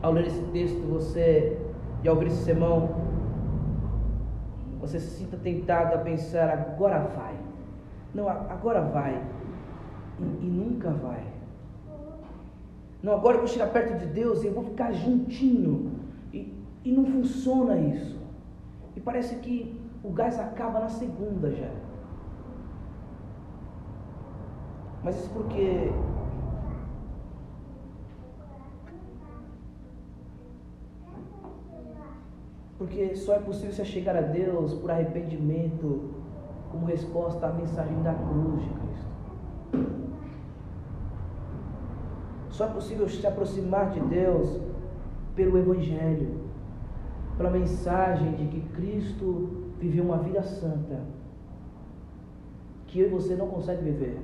ao 0.01 0.11
ler 0.11 0.27
esse 0.27 0.41
texto 0.51 0.79
você 0.87 1.57
e 2.03 2.07
ao 2.07 2.15
ouvir 2.15 2.27
esse 2.27 2.43
sermão 2.43 3.03
você 4.79 4.99
se 4.99 5.17
sinta 5.17 5.37
tentado 5.37 5.95
a 5.95 5.97
pensar 5.99 6.49
agora 6.49 6.99
vai. 6.99 7.35
Não, 8.13 8.29
agora 8.29 8.81
vai. 8.81 9.21
E, 10.19 10.23
e 10.23 10.49
nunca 10.49 10.91
vai. 10.91 11.23
Não, 13.01 13.13
agora 13.13 13.37
eu 13.37 13.39
vou 13.41 13.47
chegar 13.47 13.67
perto 13.71 13.97
de 13.99 14.05
Deus 14.07 14.43
e 14.43 14.47
eu 14.47 14.53
vou 14.53 14.63
ficar 14.63 14.91
juntinho. 14.91 15.91
E, 16.31 16.53
e 16.83 16.91
não 16.91 17.05
funciona 17.05 17.77
isso. 17.77 18.15
E 18.95 18.99
parece 18.99 19.35
que 19.37 19.84
o 20.05 20.11
gás 20.11 20.39
acaba 20.39 20.79
na 20.79 20.89
segunda 20.89 21.51
já. 21.51 21.71
Mas 25.03 25.17
isso 25.17 25.29
porque 25.31 25.91
Porque 32.77 33.15
só 33.15 33.35
é 33.35 33.39
possível 33.39 33.71
se 33.71 33.85
chegar 33.85 34.17
a 34.17 34.21
Deus 34.21 34.73
por 34.73 34.91
arrependimento, 34.91 36.11
como 36.69 36.85
resposta 36.85 37.47
à 37.47 37.53
mensagem 37.53 38.01
da 38.03 38.13
cruz 38.13 38.61
de 38.61 38.69
Cristo. 38.69 39.05
Só 42.49 42.65
é 42.65 42.67
possível 42.67 43.07
se 43.07 43.25
aproximar 43.25 43.91
de 43.91 44.01
Deus 44.01 44.59
pelo 45.35 45.57
Evangelho, 45.57 46.41
pela 47.37 47.49
mensagem 47.49 48.33
de 48.33 48.45
que 48.47 48.61
Cristo 48.75 49.64
viveu 49.79 50.03
uma 50.03 50.17
vida 50.17 50.41
santa, 50.41 51.01
que 52.87 52.99
eu 52.99 53.07
e 53.07 53.09
você 53.09 53.35
não 53.35 53.47
consegue 53.47 53.83
viver, 53.83 54.17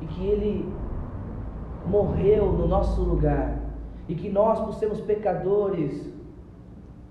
e 0.00 0.06
que 0.06 0.26
Ele 0.26 0.72
morreu 1.86 2.52
no 2.52 2.66
nosso 2.66 3.00
lugar, 3.02 3.58
e 4.08 4.14
que 4.14 4.28
nós, 4.28 4.60
por 4.60 4.74
sermos 4.74 5.00
pecadores 5.00 6.10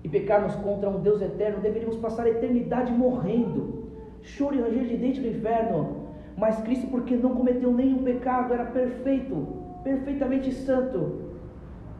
e 0.04 0.08
pecarmos 0.08 0.54
contra 0.56 0.88
um 0.88 1.00
Deus 1.00 1.20
eterno, 1.20 1.60
deveríamos 1.60 1.96
passar 1.96 2.26
a 2.26 2.30
eternidade 2.30 2.92
morrendo, 2.92 3.84
choro 4.22 4.54
e 4.54 4.60
ranger 4.60 4.86
de 4.86 4.96
dente 4.96 5.20
no 5.20 5.28
inferno, 5.28 6.02
mas 6.36 6.60
Cristo, 6.62 6.86
porque 6.88 7.16
não 7.16 7.34
cometeu 7.34 7.72
nenhum 7.72 8.02
pecado, 8.02 8.52
era 8.52 8.64
perfeito, 8.64 9.46
perfeitamente 9.82 10.52
santo. 10.52 11.22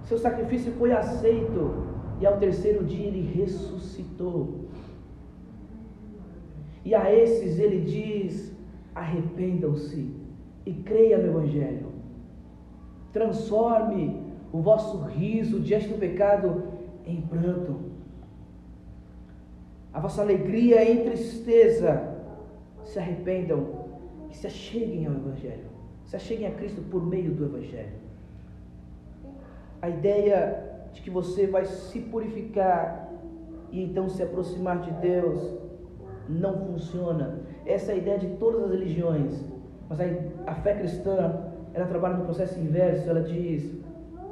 Seu 0.04 0.18
sacrifício 0.18 0.72
foi 0.72 0.92
aceito 0.92 1.91
e 2.22 2.26
ao 2.26 2.38
terceiro 2.38 2.84
dia 2.84 3.08
ele 3.08 3.32
ressuscitou. 3.34 4.66
E 6.84 6.94
a 6.94 7.12
esses 7.12 7.58
ele 7.58 7.80
diz: 7.80 8.54
arrependam-se 8.94 10.08
e 10.64 10.72
creia 10.72 11.18
no 11.18 11.30
Evangelho. 11.30 11.88
Transforme 13.12 14.22
o 14.52 14.60
vosso 14.60 15.02
riso 15.02 15.58
diante 15.58 15.88
do 15.88 15.98
pecado 15.98 16.62
em 17.04 17.20
pranto, 17.20 17.80
a 19.92 19.98
vossa 19.98 20.22
alegria 20.22 20.88
em 20.88 21.04
tristeza. 21.04 22.10
Se 22.84 22.98
arrependam 22.98 23.82
que 24.28 24.36
se 24.36 24.46
acheguem 24.46 25.06
ao 25.06 25.14
Evangelho, 25.14 25.66
se 26.04 26.14
acheguem 26.14 26.46
a 26.46 26.52
Cristo 26.52 26.82
por 26.82 27.04
meio 27.04 27.32
do 27.32 27.44
Evangelho. 27.46 28.00
A 29.80 29.88
ideia 29.88 30.71
de 30.92 31.00
que 31.00 31.10
você 31.10 31.46
vai 31.46 31.64
se 31.64 32.00
purificar 32.00 33.10
e 33.70 33.82
então 33.82 34.08
se 34.08 34.22
aproximar 34.22 34.80
de 34.80 34.90
Deus 34.92 35.58
não 36.28 36.66
funciona. 36.66 37.40
Essa 37.64 37.92
é 37.92 37.94
a 37.94 37.98
ideia 37.98 38.18
de 38.18 38.28
todas 38.36 38.64
as 38.64 38.70
religiões, 38.70 39.44
mas 39.88 40.00
a, 40.00 40.04
a 40.46 40.54
fé 40.56 40.74
cristã 40.74 41.50
ela 41.74 41.86
trabalha 41.86 42.18
no 42.18 42.24
processo 42.24 42.58
inverso. 42.58 43.08
Ela 43.08 43.22
diz: 43.22 43.72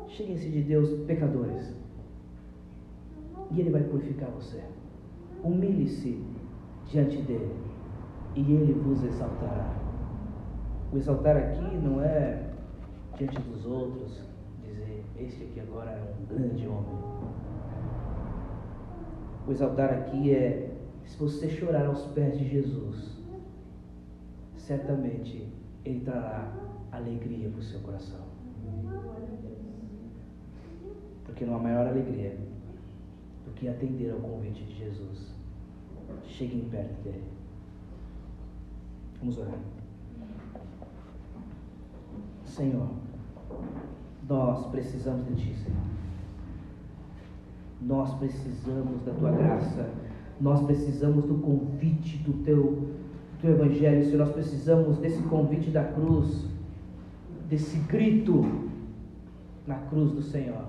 cheguem-se 0.09 0.49
de 0.49 0.63
Deus, 0.63 0.91
pecadores, 1.07 1.75
e 3.51 3.61
Ele 3.61 3.71
vai 3.71 3.83
purificar 3.83 4.31
você. 4.31 4.61
Humilhe-se 5.43 6.23
diante 6.87 7.17
dele, 7.23 7.55
e 8.35 8.41
Ele 8.41 8.75
vos 8.75 9.03
exaltará. 9.03 9.75
O 10.93 10.97
exaltar 10.97 11.37
aqui 11.37 11.77
não 11.77 12.03
é 12.03 12.43
diante 13.17 13.41
dos 13.41 13.65
outros 13.65 14.30
este 15.23 15.45
aqui 15.45 15.61
agora 15.61 15.91
é 15.91 16.15
um 16.21 16.27
grande 16.27 16.67
homem. 16.67 16.99
O 19.47 19.51
exaltar 19.51 19.93
aqui 19.93 20.35
é, 20.35 20.75
se 21.05 21.19
você 21.19 21.49
chorar 21.49 21.87
aos 21.87 22.07
pés 22.09 22.39
de 22.39 22.49
Jesus, 22.49 23.19
certamente 24.57 25.49
Ele 25.85 26.01
trará 26.01 26.53
alegria 26.93 27.49
para 27.49 27.59
o 27.59 27.63
seu 27.63 27.81
coração. 27.81 28.21
Porque 31.25 31.45
não 31.45 31.57
há 31.57 31.59
maior 31.59 31.87
alegria 31.87 32.37
do 33.45 33.53
que 33.53 33.69
atender 33.69 34.13
ao 34.13 34.21
convite 34.21 34.65
de 34.65 34.75
Jesus. 34.79 35.35
Cheguem 36.27 36.69
perto 36.69 37.03
dele. 37.03 37.25
Vamos 39.21 39.39
orar. 39.39 39.59
Senhor, 42.45 42.89
nós 44.31 44.65
precisamos 44.67 45.27
de 45.27 45.35
Ti, 45.35 45.55
Senhor. 45.57 45.81
Nós 47.83 48.15
precisamos 48.15 49.03
da 49.03 49.13
Tua 49.13 49.33
graça. 49.33 49.91
Nós 50.41 50.63
precisamos 50.63 51.25
do 51.25 51.35
convite 51.35 52.19
do 52.19 52.45
Teu, 52.45 52.63
do 52.63 53.41
teu 53.43 53.51
Evangelho, 53.51 54.05
Senhor. 54.05 54.19
Nós 54.19 54.33
precisamos 54.33 54.99
desse 54.99 55.21
convite 55.25 55.71
da 55.71 55.83
cruz, 55.83 56.47
desse 57.49 57.77
grito 57.81 58.71
na 59.67 59.75
cruz 59.75 60.13
do 60.13 60.23
Senhor, 60.23 60.65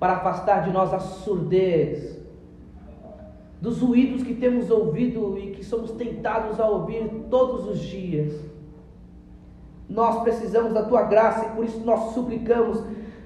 para 0.00 0.14
afastar 0.14 0.64
de 0.64 0.72
nós 0.72 0.94
a 0.94 1.00
surdez, 1.00 2.18
dos 3.60 3.80
ruídos 3.80 4.22
que 4.22 4.34
temos 4.34 4.70
ouvido 4.70 5.38
e 5.38 5.52
que 5.52 5.64
somos 5.64 5.92
tentados 5.92 6.58
a 6.58 6.68
ouvir 6.68 7.26
todos 7.30 7.68
os 7.68 7.80
dias. 7.80 8.53
Nós 9.88 10.22
precisamos 10.22 10.72
da 10.72 10.82
tua 10.82 11.02
graça 11.02 11.46
e 11.46 11.48
por 11.50 11.64
isso 11.64 11.80
nós 11.84 12.14
suplicamos, 12.14 12.82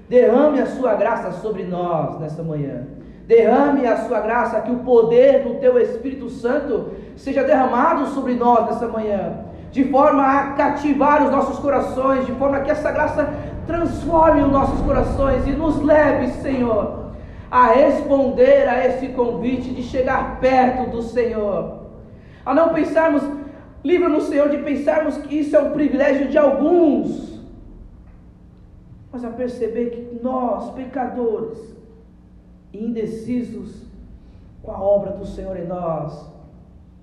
derrame 0.09 0.59
a 0.59 0.65
sua 0.65 0.95
graça 0.95 1.31
sobre 1.33 1.63
nós 1.63 2.19
nessa 2.19 2.43
manhã. 2.43 2.85
Derrame 3.25 3.85
a 3.85 3.97
sua 4.07 4.19
graça, 4.21 4.59
que 4.61 4.71
o 4.71 4.79
poder 4.79 5.43
do 5.43 5.59
teu 5.59 5.79
Espírito 5.79 6.29
Santo 6.29 6.93
seja 7.15 7.43
derramado 7.43 8.07
sobre 8.07 8.33
nós 8.33 8.65
nessa 8.65 8.87
manhã, 8.87 9.45
de 9.71 9.83
forma 9.85 10.23
a 10.23 10.53
cativar 10.53 11.23
os 11.23 11.31
nossos 11.31 11.59
corações, 11.59 12.25
de 12.25 12.31
forma 12.33 12.61
que 12.61 12.71
essa 12.71 12.91
graça 12.91 13.31
transforme 13.67 14.41
os 14.41 14.51
nossos 14.51 14.81
corações 14.81 15.45
e 15.45 15.51
nos 15.51 15.79
leve, 15.79 16.29
Senhor, 16.41 17.11
a 17.51 17.67
responder 17.67 18.67
a 18.67 18.83
esse 18.87 19.09
convite 19.09 19.69
de 19.69 19.83
chegar 19.83 20.39
perto 20.39 20.89
do 20.89 21.03
Senhor, 21.03 21.81
a 22.43 22.51
não 22.51 22.69
pensarmos, 22.69 23.21
livra-nos, 23.83 24.25
Senhor, 24.25 24.49
de 24.49 24.57
pensarmos 24.59 25.17
que 25.17 25.35
isso 25.35 25.55
é 25.55 25.59
um 25.61 25.71
privilégio 25.71 26.27
de 26.29 26.37
alguns, 26.37 27.39
mas 29.11 29.23
a 29.23 29.29
perceber 29.29 29.89
que 29.89 30.19
nós, 30.23 30.71
pecadores, 30.71 31.75
indecisos 32.73 33.83
com 34.61 34.71
a 34.71 34.81
obra 34.81 35.11
do 35.11 35.25
Senhor 35.25 35.57
em 35.57 35.65
nós, 35.65 36.29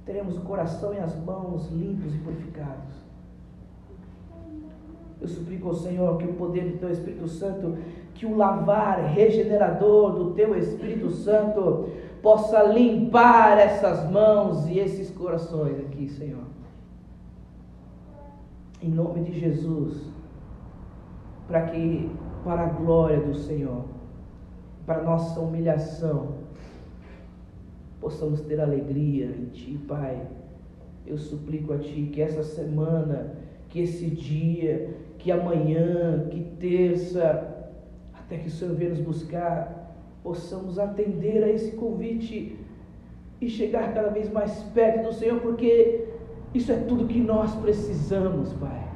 teremos 0.05 0.37
o 0.37 0.43
coração 0.43 0.95
e 0.95 0.99
as 0.99 1.17
mãos 1.25 1.69
limpos 1.71 2.15
e 2.15 2.19
purificados. 2.19 2.95
Eu 5.21 5.27
suplico 5.27 5.69
ao 5.69 5.75
Senhor 5.75 6.19
que 6.19 6.27
o 6.27 6.35
poder 6.35 6.71
do 6.71 6.79
Teu 6.79 6.91
Espírito 6.91 7.27
Santo, 7.27 7.79
que 8.15 8.27
o 8.27 8.37
lavar 8.37 9.01
regenerador 9.01 10.13
do 10.13 10.35
Teu 10.35 10.57
Espírito 10.57 11.11
Santo, 11.11 11.89
possa 12.23 12.63
limpar 12.63 13.59
essas 13.59 14.09
mãos 14.11 14.67
e 14.69 14.79
esses 14.79 15.11
corações 15.11 15.79
aqui, 15.81 16.09
Senhor. 16.09 16.56
Em 18.83 18.91
nome 18.91 19.23
de 19.23 19.39
Jesus, 19.39 20.11
para 21.49 21.63
que, 21.63 22.11
para 22.45 22.63
a 22.63 22.69
glória 22.69 23.21
do 23.21 23.35
Senhor, 23.35 23.85
para 24.85 25.03
nossa 25.03 25.41
humilhação, 25.41 26.35
possamos 28.01 28.41
ter 28.43 28.61
alegria 28.61 29.27
em 29.27 29.47
Ti, 29.47 29.81
Pai. 29.89 30.21
Eu 31.07 31.17
suplico 31.17 31.73
a 31.73 31.79
Ti 31.79 32.11
que 32.13 32.21
essa 32.21 32.43
semana, 32.43 33.35
que 33.69 33.81
esse 33.81 34.11
dia, 34.11 34.95
que 35.19 35.33
amanhã, 35.33 36.27
que 36.31 36.43
terça, 36.61 37.73
até 38.13 38.37
que 38.39 38.49
o 38.49 38.51
Senhor 38.51 38.75
venha 38.75 38.91
nos 38.91 39.01
buscar, 39.01 39.95
possamos 40.23 40.79
atender 40.79 41.43
a 41.43 41.49
esse 41.49 41.73
convite 41.73 42.59
e 43.41 43.49
chegar 43.49 43.95
cada 43.95 44.09
vez 44.09 44.31
mais 44.31 44.63
perto 44.75 45.09
do 45.09 45.13
Senhor, 45.13 45.41
porque 45.41 46.05
isso 46.57 46.73
é 46.73 46.77
tudo 46.77 47.07
que 47.07 47.21
nós 47.21 47.55
precisamos, 47.57 48.53
Pai. 48.55 48.89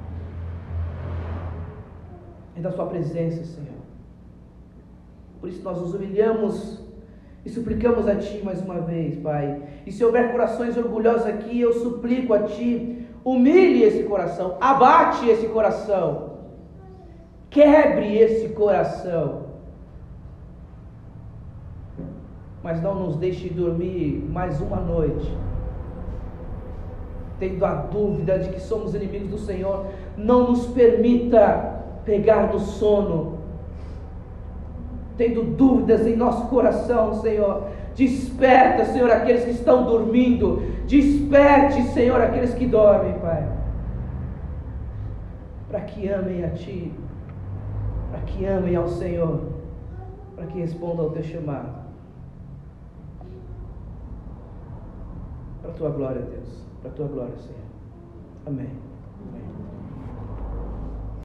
É 2.57 2.61
da 2.61 2.71
Sua 2.71 2.87
presença, 2.87 3.45
Senhor. 3.45 3.81
Por 5.41 5.49
isso 5.49 5.63
nós 5.63 5.81
nos 5.81 5.95
humilhamos 5.95 6.81
e 7.45 7.51
suplicamos 7.51 8.07
a 8.07 8.17
Ti 8.17 8.43
mais 8.45 8.61
uma 8.61 8.81
vez, 8.81 9.17
Pai. 9.19 9.63
E 9.87 9.93
se 9.93 10.05
houver 10.05 10.33
corações 10.33 10.77
orgulhosos 10.77 11.27
aqui, 11.27 11.61
eu 11.61 11.73
suplico 11.73 12.35
a 12.35 12.43
Ti, 12.43 13.07
humilhe 13.25 13.83
esse 13.83 14.03
coração, 14.05 14.57
abate 14.61 15.29
esse 15.29 15.49
coração, 15.49 16.39
quebre 17.49 18.17
esse 18.17 18.51
coração. 18.51 19.51
Mas 22.63 22.83
não 22.83 22.95
nos 22.95 23.17
deixe 23.17 23.49
dormir 23.49 24.23
mais 24.29 24.61
uma 24.61 24.77
noite, 24.79 25.35
tendo 27.41 27.65
a 27.65 27.75
dúvida 27.75 28.39
de 28.39 28.51
que 28.51 28.61
somos 28.61 28.95
inimigos 28.95 29.31
do 29.31 29.39
Senhor. 29.39 29.87
Não 30.17 30.51
nos 30.51 30.67
permita 30.67 31.83
pegar 32.05 32.53
no 32.53 32.61
sono 32.61 33.41
tendo 35.21 35.43
dúvidas 35.43 36.07
em 36.07 36.17
nosso 36.17 36.47
coração, 36.49 37.13
Senhor. 37.21 37.65
Desperta, 37.95 38.87
Senhor, 38.87 39.11
aqueles 39.11 39.45
que 39.45 39.51
estão 39.51 39.85
dormindo. 39.85 40.63
Desperte, 40.87 41.83
Senhor, 41.93 42.19
aqueles 42.23 42.55
que 42.55 42.65
dormem, 42.65 43.19
Pai. 43.19 43.47
Para 45.69 45.83
que 45.83 46.09
amem 46.09 46.43
a 46.43 46.49
Ti, 46.49 46.91
para 48.11 48.21
que 48.21 48.47
amem 48.47 48.75
ao 48.75 48.89
Senhor, 48.89 49.43
para 50.35 50.47
que 50.47 50.59
respondam 50.59 51.05
ao 51.05 51.11
Teu 51.11 51.23
chamado. 51.23 51.69
Para 55.61 55.71
a 55.71 55.75
Tua 55.75 55.91
glória, 55.91 56.23
Deus, 56.23 56.65
para 56.81 56.91
a 56.91 56.95
Tua 56.95 57.09
glória, 57.09 57.37
Senhor. 57.39 57.61
Amém. 58.47 58.90